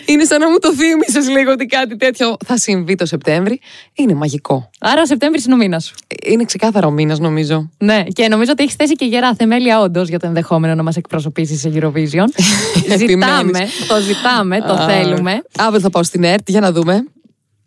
είναι 0.05 0.25
σαν 0.25 0.39
να 0.39 0.49
μου 0.49 0.57
το 0.59 0.73
θύμισες 0.73 1.27
λίγο 1.29 1.51
ότι 1.51 1.65
κάτι 1.65 1.95
τέτοιο 1.95 2.37
θα 2.45 2.57
συμβεί 2.57 2.95
το 2.95 3.05
Σεπτέμβρη. 3.05 3.59
Είναι 3.93 4.13
μαγικό. 4.13 4.69
Άρα 4.79 5.01
ο 5.01 5.05
Σεπτέμβρης 5.05 5.45
είναι 5.45 5.53
ο 5.53 5.57
μήνας 5.57 5.85
σου. 5.85 5.93
Είναι 6.25 6.43
ξεκάθαρο 6.43 6.87
ο 6.87 6.91
μήνας 6.91 7.19
νομίζω. 7.19 7.71
Ναι, 7.77 7.96
και 8.03 8.27
νομίζω 8.27 8.51
ότι 8.51 8.63
έχεις 8.63 8.75
θέσει 8.75 8.93
και 8.93 9.05
γερά 9.05 9.33
θεμέλια 9.33 9.79
όντως 9.79 10.09
για 10.09 10.19
το 10.19 10.27
ενδεχόμενο 10.27 10.75
να 10.75 10.83
μας 10.83 10.95
εκπροσωπήσεις 10.95 11.59
σε 11.59 11.71
Eurovision. 11.73 12.27
ζητάμε, 12.97 13.03
Επιμένεις. 13.03 13.87
το 13.87 13.99
ζητάμε, 13.99 14.59
το 14.61 14.73
Α, 14.73 14.87
θέλουμε. 14.87 15.41
Αύριο 15.57 15.79
θα 15.79 15.89
πάω 15.89 16.03
στην 16.03 16.23
ΕΡΤ 16.23 16.49
για 16.49 16.59
να 16.59 16.71
δούμε. 16.71 17.03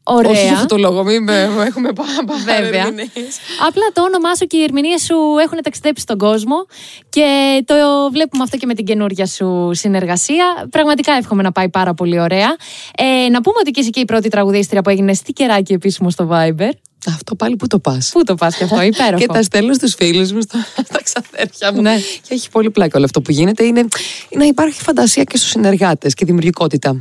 Ωραία. 0.02 0.30
Όχι 0.30 0.42
για 0.42 0.52
αυτό 0.52 0.66
το 0.66 0.76
λόγο, 0.76 1.04
μην 1.04 1.22
με 1.22 1.48
έχουμε 1.66 1.92
πάρα 1.92 2.62
Βέβαια. 2.62 2.80
ερμηνείες. 2.80 3.38
Απλά 3.68 3.82
το 3.92 4.02
όνομά 4.02 4.34
σου 4.34 4.46
και 4.46 4.56
οι 4.56 4.62
ερμηνείες 4.62 5.02
σου 5.02 5.14
έχουν 5.42 5.58
ταξιδέψει 5.62 6.02
στον 6.02 6.18
κόσμο 6.18 6.66
και 7.08 7.26
το 7.64 7.74
βλέπουμε 8.12 8.42
αυτό 8.42 8.56
και 8.56 8.66
με 8.66 8.74
την 8.74 8.84
καινούργια 8.84 9.26
σου 9.26 9.70
συνεργασία. 9.72 10.66
Πραγματικά 10.70 11.12
εύχομαι 11.12 11.42
να 11.42 11.52
πάει 11.52 11.68
πάρα 11.68 11.94
πολύ 11.94 12.20
ωραία. 12.20 12.56
Ε, 12.96 13.28
να 13.28 13.40
πούμε 13.40 13.56
ότι 13.60 13.70
και 13.70 13.80
είσαι 13.80 13.90
και 13.90 14.00
η 14.00 14.04
πρώτη 14.04 14.28
τραγουδίστρια 14.28 14.82
που 14.82 14.90
έγινε 14.90 15.14
στικεράκι 15.14 15.72
επίσημο 15.72 16.10
στο 16.10 16.28
Viber. 16.32 16.70
Αυτό 17.06 17.34
πάλι 17.34 17.56
που 17.56 17.66
το 17.66 17.78
πας. 17.78 18.10
Πού 18.12 18.24
το 18.24 18.34
πας 18.34 18.56
και 18.56 18.64
αυτό, 18.64 18.82
υπέροχο. 18.82 19.18
Και 19.22 19.26
τα 19.26 19.42
στέλνω 19.42 19.72
στους 19.72 19.94
φίλους 19.94 20.32
μου, 20.32 20.40
στα, 20.40 20.66
στα 20.88 21.02
ξαδέρφια 21.02 21.72
μου. 21.72 21.80
Ναι. 21.80 21.96
Και 21.98 22.34
έχει 22.34 22.50
πολύ 22.50 22.70
πλάκα 22.70 22.92
όλο 22.96 23.04
αυτό 23.04 23.20
που 23.22 23.30
γίνεται. 23.30 23.64
Είναι 23.64 23.88
να 24.30 24.44
υπάρχει 24.44 24.82
φαντασία 24.82 25.24
και 25.24 25.36
στους 25.36 25.50
συνεργάτες 25.50 26.14
και 26.14 26.24
δημιουργικότητα. 26.24 26.98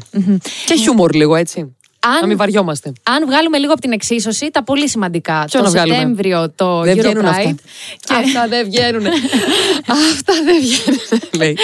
Και 0.66 0.76
χιούμορ 0.76 1.14
λίγο, 1.14 1.36
έτσι. 1.36 1.76
Αν- 2.00 2.20
Να 2.22 2.28
μην 2.28 2.38
βαριόμαστε. 2.38 2.94
Αν 3.04 3.26
βγάλουμε 3.26 3.58
λίγο 3.58 3.72
από 3.72 3.82
την 3.82 3.92
εξίσωση, 3.92 4.50
τα 4.52 4.64
πολύ 4.64 4.90
σημαντικά. 4.90 5.46
Ποιο 5.50 5.60
το 5.60 5.66
να 5.66 5.72
βγάλουμε; 5.72 5.96
Σεπτέμβριο 5.96 6.52
το 6.56 6.82
Δεν 6.82 6.94
Europride. 6.98 7.00
βγαίνουν 7.02 7.26
αυτά. 7.26 7.56
Αυτά 8.10 8.48
δεν 8.48 8.66
βγαίνουν. 8.66 9.06
αυτά 10.10 10.34
δεν 10.46 10.60
βγαίνουν. 10.62 11.00
Λέει. 11.38 11.58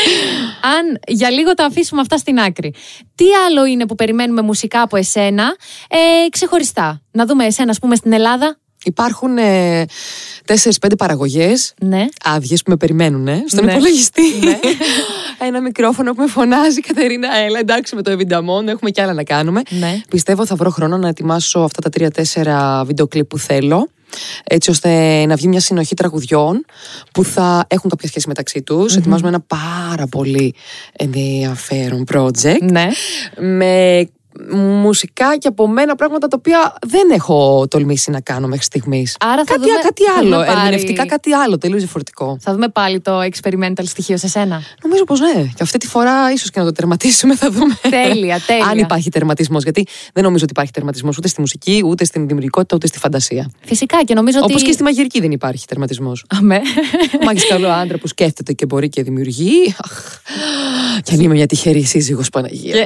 Αν 0.62 1.00
για 1.08 1.30
λίγο 1.30 1.54
τα 1.54 1.66
αφήσουμε 1.66 2.02
αυτά 2.02 2.18
στην 2.18 2.40
άκρη. 2.40 2.74
Τι 3.16 3.26
άλλο 3.48 3.66
είναι 3.66 3.86
που 3.86 3.96
περιμένουμε 3.96 4.42
μουσικά 4.42 4.82
από 4.82 4.98
εσένα, 4.98 5.56
ε, 5.90 6.30
ξεχωριστά. 6.30 7.02
Να 7.12 7.26
δούμε 7.26 7.46
εσένα, 7.46 7.72
ας 7.72 7.80
πούμε, 7.80 7.96
στην 7.96 8.14
Ελλάδα. 8.14 8.58
Υπάρχουν 8.86 9.38
ε, 9.38 9.86
4-5 10.48 10.92
παραγωγές. 10.98 11.74
Ναι. 11.82 12.06
Άδειες 12.24 12.62
που 12.64 12.70
με 12.70 12.78
περιμένουν 12.78 13.28
ε, 13.28 13.44
στον 13.48 13.66
Ναι. 13.66 13.72
υπολογιστή. 13.72 14.22
Ένα 15.48 15.62
μικρόφωνο 15.62 16.14
που 16.14 16.22
με 16.22 16.28
φωνάζει, 16.28 16.80
Κατερίνα, 16.82 17.38
έλα 17.38 17.60
εντάξει 17.60 17.96
με 17.96 18.02
το 18.02 18.12
Εβινταμόν, 18.12 18.68
έχουμε 18.68 18.90
κι 18.90 19.02
άλλα 19.02 19.14
να 19.14 19.24
κάνουμε. 19.24 19.62
Ναι. 19.70 20.02
Πιστεύω 20.10 20.46
θα 20.46 20.56
βρω 20.56 20.70
χρόνο 20.70 20.98
να 20.98 21.08
ετοιμάσω 21.08 21.60
αυτά 21.60 21.90
τα 21.90 22.10
3-4 22.82 22.86
βίντεο 22.86 23.08
κλιπ 23.08 23.26
που 23.26 23.38
θέλω. 23.38 23.88
Έτσι 24.44 24.70
ώστε 24.70 24.90
να 25.26 25.36
βγει 25.36 25.48
μια 25.48 25.60
συνοχή 25.60 25.96
τραγουδιών 25.96 26.66
που 27.14 27.24
θα 27.24 27.66
έχουν 27.70 27.90
κάποια 27.90 28.08
σχέση 28.08 28.28
μεταξύ 28.28 28.62
τους. 28.62 28.96
Ετοιμάζουμε 28.96 29.30
ένα 29.30 29.40
πάρα 29.40 30.08
πολύ 30.08 30.56
ενδιαφέρον 30.98 32.04
project. 32.14 32.62
Ναι. 32.72 32.88
Με 33.40 34.06
μουσικά 34.52 35.38
και 35.38 35.48
από 35.48 35.68
μένα 35.68 35.96
πράγματα 35.96 36.28
τα 36.28 36.36
οποία 36.40 36.76
δεν 36.88 37.10
έχω 37.12 37.68
τολμήσει 37.70 38.12
να 38.12 38.20
κάνω 38.22 38.48
μέχρι 38.48 38.64
στιγμής. 38.66 39.16
Άρα 39.20 39.36
θα 39.36 39.44
κάτι, 39.54 39.60
δούμε- 39.60 39.82
κάτι 39.82 40.04
θα 40.04 40.14
άλλο. 40.20 40.30
δούμε 40.30 40.46
πάλι- 40.46 40.58
Ερμηνευτικά 40.60 41.06
κάτι 41.06 41.34
άλλο, 41.34 41.58
τελείως 41.58 41.80
διαφορετικό. 41.80 42.38
Θα 42.42 42.54
δούμε 42.54 42.68
πάλι 42.70 43.00
το 43.00 43.20
experimental 43.22 43.84
στοιχείο 43.84 44.18
σε 44.18 44.28
σένα. 44.28 44.62
Νομίζω 44.84 45.04
πως 45.04 45.20
ναι. 45.20 45.42
Και 45.44 45.64
αυτή 45.64 45.78
τη 45.78 45.88
φορά 45.88 46.32
ίσως 46.32 46.50
και 46.50 46.60
να 46.60 46.66
το 46.66 46.72
τερματίσουμε, 46.72 47.36
θα 47.36 47.52
δούμε. 47.52 47.74
Τέλεια, 47.90 48.40
τέλεια. 48.48 48.66
Αν 48.66 48.78
υπάρχει 48.78 49.10
τερματισμός. 49.10 49.64
Γιατί 49.64 49.88
δεν 50.14 50.24
νομίζω 50.24 50.44
ότι 50.44 50.52
υπάρχει 50.52 50.72
τερματισμός 50.72 51.18
ούτε 51.18 51.28
στη 51.28 51.40
μουσική, 51.42 51.82
ούτε 51.86 52.06
στην 52.06 52.28
δημιουργικότητα, 52.28 52.76
ούτε 52.76 52.88
στη 52.88 52.98
φαντασία. 53.00 53.50
Φυσικά 53.66 54.04
και 54.04 54.14
νομίζω 54.14 54.40
ότι. 54.44 54.54
Όπω 54.54 54.64
και 54.64 54.72
στη 54.72 54.84
μαγειρική 54.84 55.20
δεν 55.20 55.32
υπάρχει 55.32 55.66
τερματισμός. 55.66 56.26
Αμέ. 56.30 56.62
Μάγει 57.26 57.48
καλό 57.48 57.68
άντρα 57.68 57.98
που 57.98 58.08
σκέφτεται 58.08 58.54
και 58.54 58.66
μπορεί 58.66 58.90
και 58.90 59.04
δημιουργεί. 59.04 59.76
Αχ. 59.78 60.20
Και 61.04 61.14
αν 61.14 61.20
είμαι 61.20 61.34
μια 61.34 61.46
τυχερή 61.46 61.84
σύζυγος 61.84 62.30
Παναγία. 62.30 62.86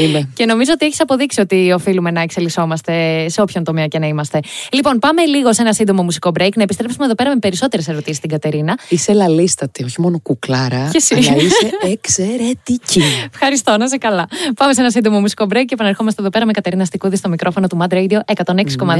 Είμαι. 0.00 0.28
Και 0.34 0.44
νομίζω 0.44 0.71
ότι 0.72 0.86
έχεις 0.86 1.00
αποδείξει 1.00 1.40
ότι 1.40 1.72
οφείλουμε 1.72 2.10
να 2.10 2.20
εξελισσόμαστε 2.20 3.28
σε 3.28 3.40
όποιον 3.40 3.64
τομέα 3.64 3.86
και 3.86 3.98
να 3.98 4.06
είμαστε. 4.06 4.40
Λοιπόν, 4.72 4.98
πάμε 4.98 5.24
λίγο 5.24 5.52
σε 5.52 5.62
ένα 5.62 5.72
σύντομο 5.72 6.02
μουσικό 6.02 6.30
break, 6.38 6.50
να 6.54 6.62
επιστρέψουμε 6.62 7.04
εδώ 7.04 7.14
πέρα 7.14 7.30
με 7.30 7.36
περισσότερες 7.36 7.88
ερωτήσεις 7.88 8.16
στην 8.16 8.30
Κατερίνα. 8.30 8.78
Είσαι 8.88 9.12
λαλίστατη, 9.12 9.84
όχι 9.84 10.00
μόνο 10.00 10.18
κουκλάρα, 10.22 10.88
Και 10.92 10.96
εσύ. 10.96 11.14
αλλά 11.14 11.42
είσαι 11.42 11.70
εξαιρετική. 11.92 13.02
Ευχαριστώ, 13.34 13.76
να 13.76 13.88
σε 13.88 13.96
καλά. 13.96 14.28
Πάμε 14.56 14.72
σε 14.72 14.80
ένα 14.80 14.90
σύντομο 14.90 15.20
μουσικό 15.20 15.44
break 15.44 15.64
και 15.66 15.74
επανερχόμαστε 15.74 16.20
εδώ 16.20 16.30
πέρα 16.30 16.46
με 16.46 16.52
Κατερίνα 16.52 16.84
Στικούδη 16.84 17.16
στο 17.16 17.28
μικρόφωνο 17.28 17.66
του 17.66 17.78
Mad 17.80 17.94
Radio 17.94 18.18
106,2. 18.44 18.84
Ναι. 18.86 18.96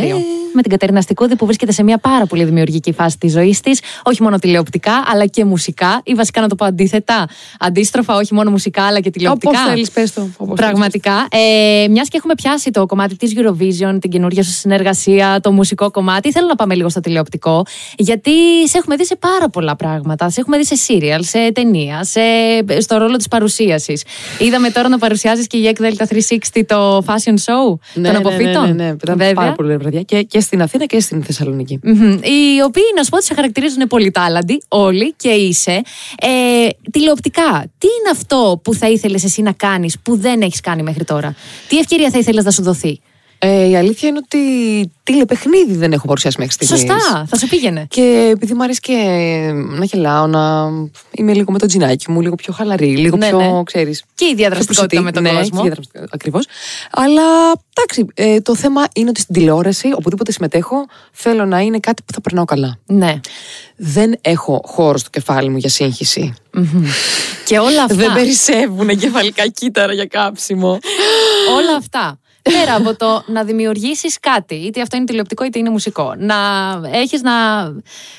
Με 0.54 0.62
την 0.62 0.70
Κατερίνα 0.70 1.00
Στικούδη 1.00 1.36
που 1.36 1.44
βρίσκεται 1.46 1.72
σε 1.72 1.82
μια 1.82 1.98
πάρα 1.98 2.26
πολύ 2.26 2.44
δημιουργική 2.44 2.92
φάση 2.92 3.18
της 3.18 3.32
ζωής 3.32 3.60
της, 3.60 3.80
όχι 4.02 4.22
μόνο 4.22 4.38
τηλεοπτικά, 4.38 4.92
αλλά 5.12 5.26
και 5.26 5.44
μουσικά, 5.44 6.00
ή 6.04 6.14
βασικά 6.14 6.40
να 6.40 6.48
το 6.48 6.54
πω 6.54 6.64
αντίθετα. 6.64 7.28
Αντίστροφα, 7.58 8.14
όχι 8.16 8.34
μόνο 8.34 8.50
μουσικά, 8.50 8.82
αλλά 8.82 9.00
και 9.00 9.10
τηλεοπτικά. 9.10 9.60
Όπω 9.60 9.68
θέλεις, 9.68 9.90
πες 9.90 10.12
το. 10.12 10.28
όπως 10.36 10.56
Πραγματικά. 10.56 11.26
Ε, 11.30 11.61
Ε, 11.62 11.88
Μιας 11.88 12.08
και 12.08 12.16
έχουμε 12.16 12.34
πιάσει 12.34 12.70
το 12.70 12.86
κομμάτι 12.86 13.16
της 13.16 13.32
Eurovision, 13.36 13.98
την 14.00 14.10
καινούργια 14.10 14.42
σου 14.42 14.50
συνεργασία, 14.50 15.40
το 15.42 15.52
μουσικό 15.52 15.90
κομμάτι, 15.90 16.32
θέλω 16.32 16.46
να 16.46 16.54
πάμε 16.54 16.74
λίγο 16.74 16.88
στο 16.88 17.00
τηλεοπτικό. 17.00 17.62
Γιατί 17.96 18.32
σε 18.68 18.78
έχουμε 18.78 18.96
δει 18.96 19.06
σε 19.06 19.16
πάρα 19.16 19.48
πολλά 19.48 19.76
πράγματα. 19.76 20.30
Σε 20.30 20.40
έχουμε 20.40 20.56
δει 20.58 20.64
σε 20.64 20.74
serial, 20.88 21.20
σε 21.20 21.52
ταινία, 21.52 22.04
σε, 22.04 22.20
στο 22.78 22.96
ρόλο 22.96 23.16
της 23.16 23.28
παρουσίασης. 23.28 24.02
Είδαμε 24.38 24.70
τώρα 24.70 24.88
να 24.88 24.98
παρουσιάζεις 24.98 25.46
και 25.46 25.56
η 25.56 25.66
Εκ 25.66 25.76
Delta 25.80 26.04
360 26.04 26.62
το 26.66 26.98
fashion 27.06 27.34
show 27.44 27.78
Ναι, 27.94 28.02
των 28.02 28.12
ναι, 28.12 28.18
αποφύτων. 28.18 28.66
Ναι, 28.66 28.72
ναι, 28.72 28.84
ναι. 28.84 28.96
Πετάμε 28.96 29.24
Βέβαια. 29.24 29.34
πάρα 29.34 29.52
πολύ 29.52 29.76
βραδιά 29.76 30.02
και, 30.02 30.22
και 30.22 30.40
στην 30.40 30.62
Αθήνα 30.62 30.86
και 30.86 31.00
στην 31.00 31.22
Θεσσαλονίκη. 31.24 31.78
Μμμ. 31.82 32.12
Οι 32.12 32.62
οποίοι, 32.64 32.82
να 32.96 33.02
σου 33.02 33.10
πω, 33.10 33.16
ότι 33.16 33.24
σε 33.24 33.34
χαρακτηρίζουν 33.34 33.86
πολύ 33.88 34.10
τάλαντι, 34.10 34.62
όλοι 34.68 35.14
και 35.16 35.28
είσαι. 35.28 35.82
Ε, 36.20 36.28
τηλεοπτικά, 36.90 37.64
τι 37.78 37.86
είναι 37.86 38.10
αυτό 38.12 38.60
που 38.64 38.74
θα 38.74 38.88
ήθελες 38.88 39.24
εσύ 39.24 39.42
να 39.42 39.52
κάνεις 39.52 39.98
που 40.02 40.16
δεν 40.16 40.40
έχεις 40.40 40.60
κάνει 40.60 40.82
μέχρι 40.82 41.04
τώρα; 41.04 41.34
Τι 41.68 41.78
ευκαιρία 41.78 42.10
θα 42.10 42.18
ήθελες 42.18 42.44
να 42.44 42.50
σου 42.50 42.62
δοθεί; 42.62 43.00
Ε, 43.44 43.68
η 43.68 43.76
αλήθεια 43.76 44.08
είναι 44.08 44.18
ότι 44.24 44.38
τηλεπαιχνίδι 45.02 45.74
δεν 45.74 45.92
έχω 45.92 46.06
παρουσιάσει 46.06 46.36
μέχρι 46.38 46.52
στιγμής. 46.52 46.80
Σωστά, 46.80 47.26
θα 47.28 47.36
σου 47.38 47.48
πήγαινε. 47.48 47.86
Και 47.88 48.28
επειδή 48.34 48.54
μου 48.54 48.62
αρέσει 48.62 48.80
και 48.80 48.94
να 49.54 49.84
γελάω, 49.84 50.26
να 50.26 50.70
είμαι 51.10 51.32
λίγο 51.34 51.52
με 51.52 51.58
το 51.58 51.66
τζινάκι 51.66 52.10
μου, 52.10 52.20
λίγο 52.20 52.34
πιο 52.34 52.52
χαλαρή, 52.52 52.96
λίγο 52.96 53.16
Ναι, 53.16 53.28
πιο, 53.28 53.38
ναι. 53.38 53.62
ξέρεις, 53.64 54.04
Και 54.14 54.24
η 54.24 54.34
διαδραστικότητα 54.34 54.86
πιο 54.86 55.02
με 55.02 55.12
τον 55.12 55.22
ναι, 55.22 55.30
κόσμο. 55.30 55.60
και 55.60 55.60
η 55.60 55.62
διαδραστικότητα, 55.62 56.14
ακριβώς. 56.14 56.46
Αλλά 56.90 57.22
εντάξει, 57.74 58.06
ε, 58.14 58.40
το 58.40 58.56
θέμα 58.56 58.84
είναι 58.94 59.08
ότι 59.08 59.20
στην 59.20 59.34
τηλεόραση, 59.34 59.92
οπουδήποτε 59.94 60.32
συμμετέχω, 60.32 60.76
θέλω 61.12 61.44
να 61.44 61.58
είναι 61.60 61.78
κάτι 61.78 62.02
που 62.06 62.12
θα 62.12 62.20
περνάω 62.20 62.44
καλά. 62.44 62.78
Ναι. 62.86 63.20
Δεν 63.76 64.14
έχω 64.20 64.60
χώρο 64.64 64.98
στο 64.98 65.10
κεφάλι 65.10 65.48
μου 65.48 65.56
για 65.56 65.68
σύγχυση. 65.68 66.34
Και 67.44 67.58
όλα 67.58 67.82
αυτά. 67.86 67.94
Δεν 67.94 68.12
περισσεύουν 68.12 68.88
εγκεφαλικά 68.88 69.48
κύτταρα 69.48 69.92
για 69.92 70.06
κάψιμο. 70.06 70.78
όλα 71.56 71.76
αυτά. 71.78 72.16
Πέρα 72.42 72.74
από 72.74 72.96
το 72.96 73.24
να 73.26 73.44
δημιουργήσεις 73.44 74.20
κάτι, 74.20 74.54
είτε 74.54 74.80
αυτό 74.80 74.96
είναι 74.96 75.06
τηλεοπτικό 75.06 75.44
είτε 75.44 75.58
είναι 75.58 75.70
μουσικό, 75.70 76.14
να 76.18 76.34
έχεις 76.92 77.22
να, 77.22 77.62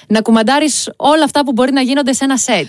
να 0.07 0.21
κουμαντάρεις 0.21 0.89
όλα 0.95 1.23
αυτά 1.23 1.43
που 1.45 1.51
μπορεί 1.51 1.71
να 1.71 1.81
γίνονται 1.81 2.13
σε 2.13 2.23
ένα 2.23 2.37
σετ. 2.37 2.67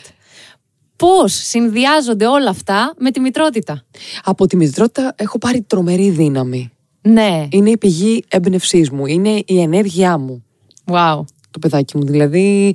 Πώς 0.96 1.32
συνδυάζονται 1.32 2.26
όλα 2.26 2.50
αυτά 2.50 2.94
με 2.98 3.10
τη 3.10 3.20
μητρότητα; 3.20 3.84
Από 4.24 4.46
τη 4.46 4.56
μητρότητα 4.56 5.14
έχω 5.16 5.38
πάρει 5.38 5.62
τρομερή 5.62 6.10
δύναμη. 6.10 6.72
Ναι. 7.02 7.48
Είναι 7.50 7.70
η 7.70 7.78
πηγή 7.78 8.24
έμπνευσής 8.28 8.90
μου, 8.90 9.06
είναι 9.06 9.42
η 9.46 9.60
ενέργειά 9.60 10.18
μου. 10.18 10.44
Wow. 10.86 11.24
Το 11.54 11.68
παιδάκι 11.68 11.96
μου. 11.96 12.04
Δηλαδή, 12.06 12.74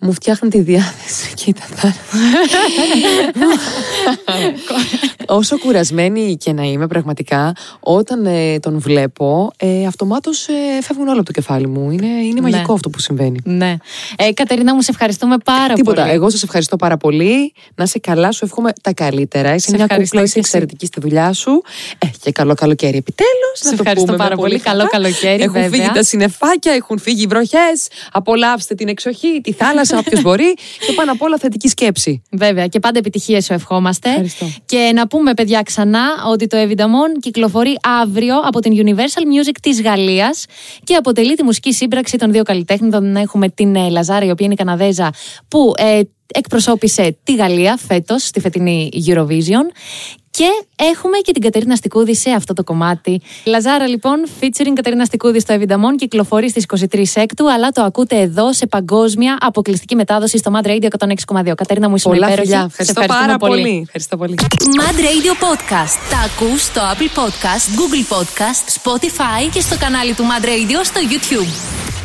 μου 0.00 0.12
φτιάχνει 0.12 0.48
τη 0.48 0.60
διάθεση. 0.60 1.34
Κοίτα 1.44 1.62
τα. 1.82 1.94
Όσο 5.26 5.58
κουρασμένη 5.58 6.36
και 6.36 6.52
να 6.52 6.62
είμαι 6.62 6.86
πραγματικά, 6.86 7.52
όταν 7.80 8.26
ε, 8.26 8.58
τον 8.58 8.78
βλέπω, 8.78 9.50
ε, 9.56 9.86
αυτομάτως 9.86 10.48
ε, 10.48 10.52
φεύγουν 10.82 11.06
όλα 11.08 11.16
από 11.16 11.24
το 11.26 11.32
κεφάλι 11.32 11.66
μου. 11.66 11.90
Είναι, 11.90 12.06
είναι 12.06 12.40
Ναι. 12.40 12.50
μαγικό 12.50 12.72
αυτό 12.72 12.90
που 12.90 12.98
συμβαίνει. 13.00 13.38
Ναι. 13.44 13.76
Ε, 14.16 14.32
Κατερίνα, 14.32 14.74
μου 14.74 14.82
σε 14.82 14.90
ευχαριστούμε 14.90 15.36
πάρα 15.44 15.74
Τίποτα. 15.74 16.00
πολύ. 16.02 16.14
Εγώ 16.14 16.30
σας 16.30 16.42
ευχαριστώ 16.42 16.76
πάρα 16.76 16.96
πολύ. 16.96 17.52
Να 17.74 17.84
είσαι 17.84 17.98
καλά, 17.98 18.32
σου 18.32 18.44
εύχομαι 18.44 18.72
τα 18.82 18.92
καλύτερα. 18.92 19.54
Είσαι 19.54 19.68
Σε 19.68 19.74
μια 19.74 19.82
ευχαριστώ 19.84 20.04
κούκλα, 20.16 20.22
είσαι 20.22 20.32
και 20.34 20.38
εσύ. 20.40 20.48
εξαιρετική 20.48 20.86
στη 20.86 21.00
δουλειά 21.00 21.32
σου. 21.32 21.62
Ε, 21.98 22.06
και 22.20 22.32
καλό 22.32 22.54
καλοκαίρι 22.54 22.96
επιτέλους. 22.96 23.28
Σε 23.54 23.74
ευχαριστώ 23.74 24.12
πάρα 24.14 24.36
πολύ. 24.36 24.58
Καλό 24.58 24.86
καλοκαίρι, 24.86 25.42
Έχουν 25.42 25.52
βέβαια. 25.52 25.68
φύγει 25.70 25.90
τα 25.94 26.02
συννεφάκια, 26.02 26.72
έχουν 26.72 26.98
φύγει 26.98 27.22
οι 27.22 27.26
βροχές. 27.26 27.88
Απολαύστε 28.18 28.74
την 28.74 28.88
εξοχή, 28.88 29.40
τη 29.42 29.52
θάλασσα, 29.52 29.98
όποιος 29.98 30.22
μπορεί. 30.22 30.54
Και 30.86 30.92
πάνω 30.92 31.12
απ' 31.12 31.22
όλα 31.22 31.38
θετική 31.38 31.68
σκέψη. 31.68 32.22
Βέβαια, 32.30 32.66
και 32.66 32.80
πάντα 32.80 32.98
επιτυχίες 32.98 33.44
σου 33.44 33.52
ευχόμαστε. 33.52 34.08
Ευχαριστώ. 34.08 34.46
Και 34.66 34.90
να 34.94 35.06
πούμε, 35.06 35.34
παιδιά, 35.34 35.62
ξανά 35.62 36.06
ότι 36.30 36.46
το 36.46 36.56
Evidamon 36.60 37.20
κυκλοφορεί 37.20 37.78
αύριο 38.02 38.34
από 38.44 38.60
την 38.60 38.72
Universal 38.86 39.22
Music 39.22 39.56
της 39.62 39.82
Γαλλίας 39.82 40.44
και 40.84 40.94
αποτελεί 40.94 41.34
τη 41.34 41.42
μουσική 41.42 41.72
σύμπραξη 41.72 42.16
των 42.16 42.32
δύο 42.32 42.42
καλλιτέχνων. 42.42 43.16
Έχουμε 43.16 43.48
την 43.48 43.76
ε, 43.76 43.88
Λαζάρα, 43.88 44.24
η 44.24 44.30
οποία 44.30 44.46
είναι 44.46 44.54
Καναδέζα, 44.54 45.10
που 45.48 45.72
ε, 45.76 46.00
εκπροσώπησε 46.34 47.18
τη 47.22 47.34
Γαλλία 47.34 47.78
φέτος 47.86 48.22
στη 48.22 48.40
φετινή 48.40 48.90
Eurovision. 49.06 49.66
Και 50.38 50.64
έχουμε 50.76 51.18
και 51.18 51.32
την 51.32 51.42
Κατερίνα 51.42 51.76
Στικούδη 51.76 52.14
σε 52.14 52.30
αυτό 52.30 52.52
το 52.52 52.64
κομμάτι. 52.64 53.20
Λαζάρα, 53.44 53.86
λοιπόν, 53.86 54.26
featuring 54.40 54.72
Κατερίνα 54.74 55.04
Στικούδη 55.04 55.40
στο 55.40 55.54
Evidamon 55.54 55.94
κυκλοφορεί 55.98 56.50
στις 56.50 56.64
23 56.92 57.04
Έκτου, 57.14 57.52
αλλά 57.52 57.68
το 57.70 57.82
ακούτε 57.82 58.20
εδώ 58.20 58.52
σε 58.52 58.66
παγκόσμια 58.66 59.36
αποκλειστική 59.40 59.94
μετάδοση 59.94 60.38
στο 60.38 60.50
Mad 60.54 60.66
Radio 60.66 60.88
106,2. 61.44 61.54
Κατερίνα 61.54 61.88
μου, 61.88 61.94
ήσουν 61.94 62.12
Πολλά 62.12 62.26
υπέροχη. 62.26 62.48
φιλιά. 62.48 62.60
Σε 62.60 62.66
Ευχαριστώ 62.66 63.00
ευχαριστούμε 63.00 63.26
πάρα 63.26 63.38
πολύ. 63.38 63.80
Ευχαριστώ 63.82 64.16
πολύ. 64.16 64.34
Mad 64.80 64.98
Radio 64.98 65.32
Podcast. 65.46 66.10
Τα 66.10 66.18
ακούς 66.18 66.62
στο 66.62 66.80
Apple 66.80 67.18
Podcast, 67.18 67.64
Google 67.78 68.14
Podcast, 68.16 68.64
Spotify 68.82 69.50
και 69.52 69.60
στο 69.60 69.76
κανάλι 69.78 70.14
του 70.14 70.22
Mad 70.22 70.44
Radio 70.44 70.80
στο 70.82 71.00
YouTube. 71.10 71.97